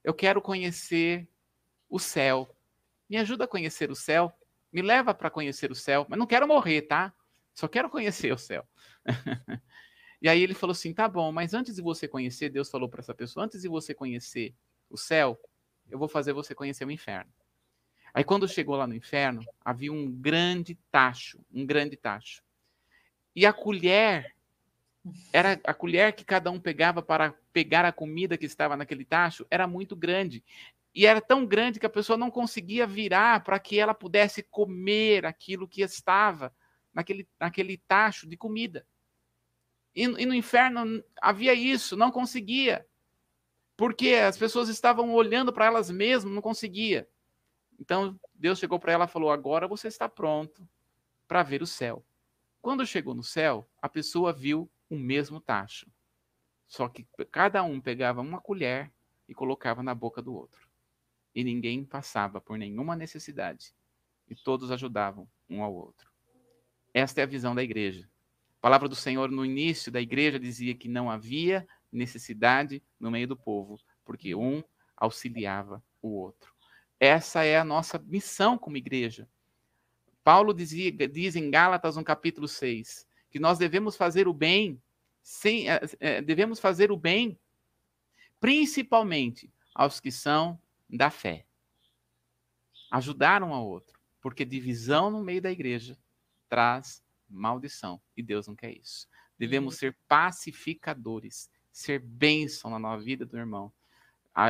[0.02, 1.28] eu quero conhecer
[1.90, 2.56] o céu.
[3.10, 4.32] Me ajuda a conhecer o céu.
[4.72, 6.06] Me leva para conhecer o céu.
[6.08, 7.14] Mas não quero morrer, tá?
[7.54, 8.68] Só quero conhecer o céu.
[10.22, 13.02] e aí ele falou assim: tá bom, mas antes de você conhecer, Deus falou para
[13.02, 14.54] essa pessoa: antes de você conhecer
[14.90, 15.40] o céu,
[15.90, 17.32] eu vou fazer você conhecer o inferno.
[18.14, 22.44] Aí quando chegou lá no inferno, havia um grande tacho, um grande tacho.
[23.36, 24.36] E a colher
[25.32, 29.46] era a colher que cada um pegava para pegar a comida que estava naquele tacho,
[29.50, 30.44] era muito grande.
[30.94, 35.26] E era tão grande que a pessoa não conseguia virar para que ela pudesse comer
[35.26, 36.54] aquilo que estava
[36.94, 38.86] naquele, naquele tacho de comida.
[39.96, 42.86] E, e no inferno havia isso, não conseguia.
[43.78, 47.08] Porque as pessoas estavam olhando para elas mesmas, não conseguia.
[47.80, 50.68] Então Deus chegou para ela e falou: Agora você está pronto
[51.28, 52.04] para ver o céu.
[52.62, 55.90] Quando chegou no céu, a pessoa viu o mesmo tacho.
[56.68, 58.92] Só que cada um pegava uma colher
[59.28, 60.69] e colocava na boca do outro.
[61.34, 63.74] E ninguém passava por nenhuma necessidade.
[64.28, 66.10] E todos ajudavam um ao outro.
[66.94, 68.10] Esta é a visão da igreja.
[68.58, 73.28] A palavra do Senhor no início da igreja dizia que não havia necessidade no meio
[73.28, 74.64] do povo, porque um
[74.98, 76.54] auxiliava o outro.
[77.00, 79.28] Essa é a nossa missão como igreja.
[80.24, 84.82] Paulo dizia, diz em Gálatas, no capítulo 6, que nós devemos fazer o bem,
[85.24, 87.40] sem, é, devemos fazer o bem
[88.40, 90.60] principalmente aos que são
[90.90, 91.46] da fé.
[92.92, 95.98] Ajudar um ao outro, porque divisão no meio da igreja
[96.48, 99.08] traz maldição, e Deus não quer isso.
[99.38, 103.72] Devemos ser pacificadores, ser bênção na nossa vida do irmão,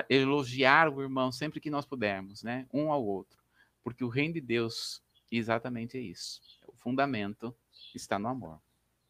[0.10, 2.68] elogiar o irmão sempre que nós pudermos, né?
[2.74, 3.44] Um ao outro,
[3.84, 6.42] porque o reino de Deus exatamente é isso.
[6.68, 7.56] O fundamento
[7.94, 8.62] está no amor.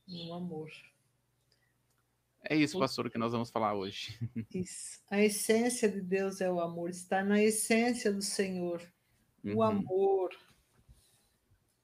[0.08, 0.72] No amor.
[2.44, 4.18] É isso, pastor, que nós vamos falar hoje.
[4.54, 5.02] Isso.
[5.10, 8.82] A essência de Deus é o amor, está na essência do Senhor.
[9.44, 9.56] Uhum.
[9.56, 10.30] O amor.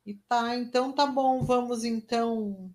[0.05, 2.73] E tá, então tá bom, vamos então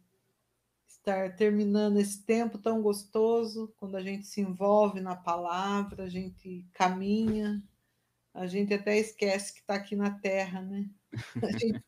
[0.87, 6.67] estar terminando esse tempo tão gostoso, quando a gente se envolve na palavra, a gente
[6.73, 7.63] caminha,
[8.35, 10.89] a gente até esquece que está aqui na terra, né?
[11.43, 11.83] A gente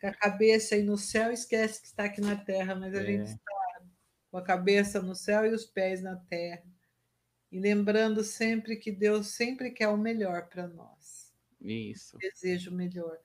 [0.00, 3.06] com a cabeça aí no céu esquece que está aqui na terra, mas a é.
[3.06, 3.59] gente está
[4.30, 6.64] com a cabeça no céu e os pés na terra.
[7.50, 11.32] E lembrando sempre que Deus sempre quer o melhor para nós.
[11.60, 12.16] Isso.
[12.18, 13.18] Desejo o melhor.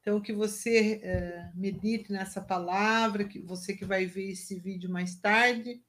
[0.00, 5.14] Então, que você uh, medite nessa palavra, que você que vai ver esse vídeo mais
[5.14, 5.82] tarde.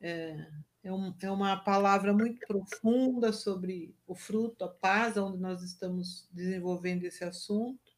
[0.00, 0.46] É,
[0.82, 6.28] é, um, é uma palavra muito profunda sobre o fruto, a paz, onde nós estamos
[6.32, 7.89] desenvolvendo esse assunto.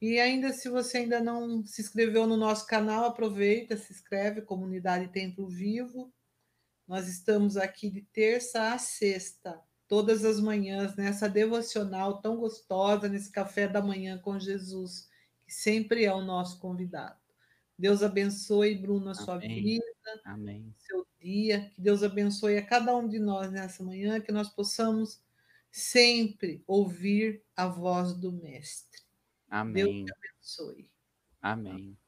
[0.00, 5.08] E ainda, se você ainda não se inscreveu no nosso canal, aproveita, se inscreve, Comunidade
[5.08, 6.10] Templo Vivo.
[6.88, 13.30] Nós estamos aqui de terça a sexta, todas as manhãs, nessa devocional tão gostosa, nesse
[13.30, 15.06] café da manhã com Jesus,
[15.44, 17.20] que sempre é o nosso convidado.
[17.78, 19.62] Deus abençoe, Bruno, a sua Amém.
[19.62, 19.84] vida,
[20.24, 20.74] Amém.
[20.78, 21.70] seu dia.
[21.74, 25.22] Que Deus abençoe a cada um de nós nessa manhã, que nós possamos
[25.70, 29.09] sempre ouvir a voz do Mestre.
[29.50, 30.04] Amém.
[30.04, 30.90] Deus te abençoe.
[31.42, 31.98] Amém.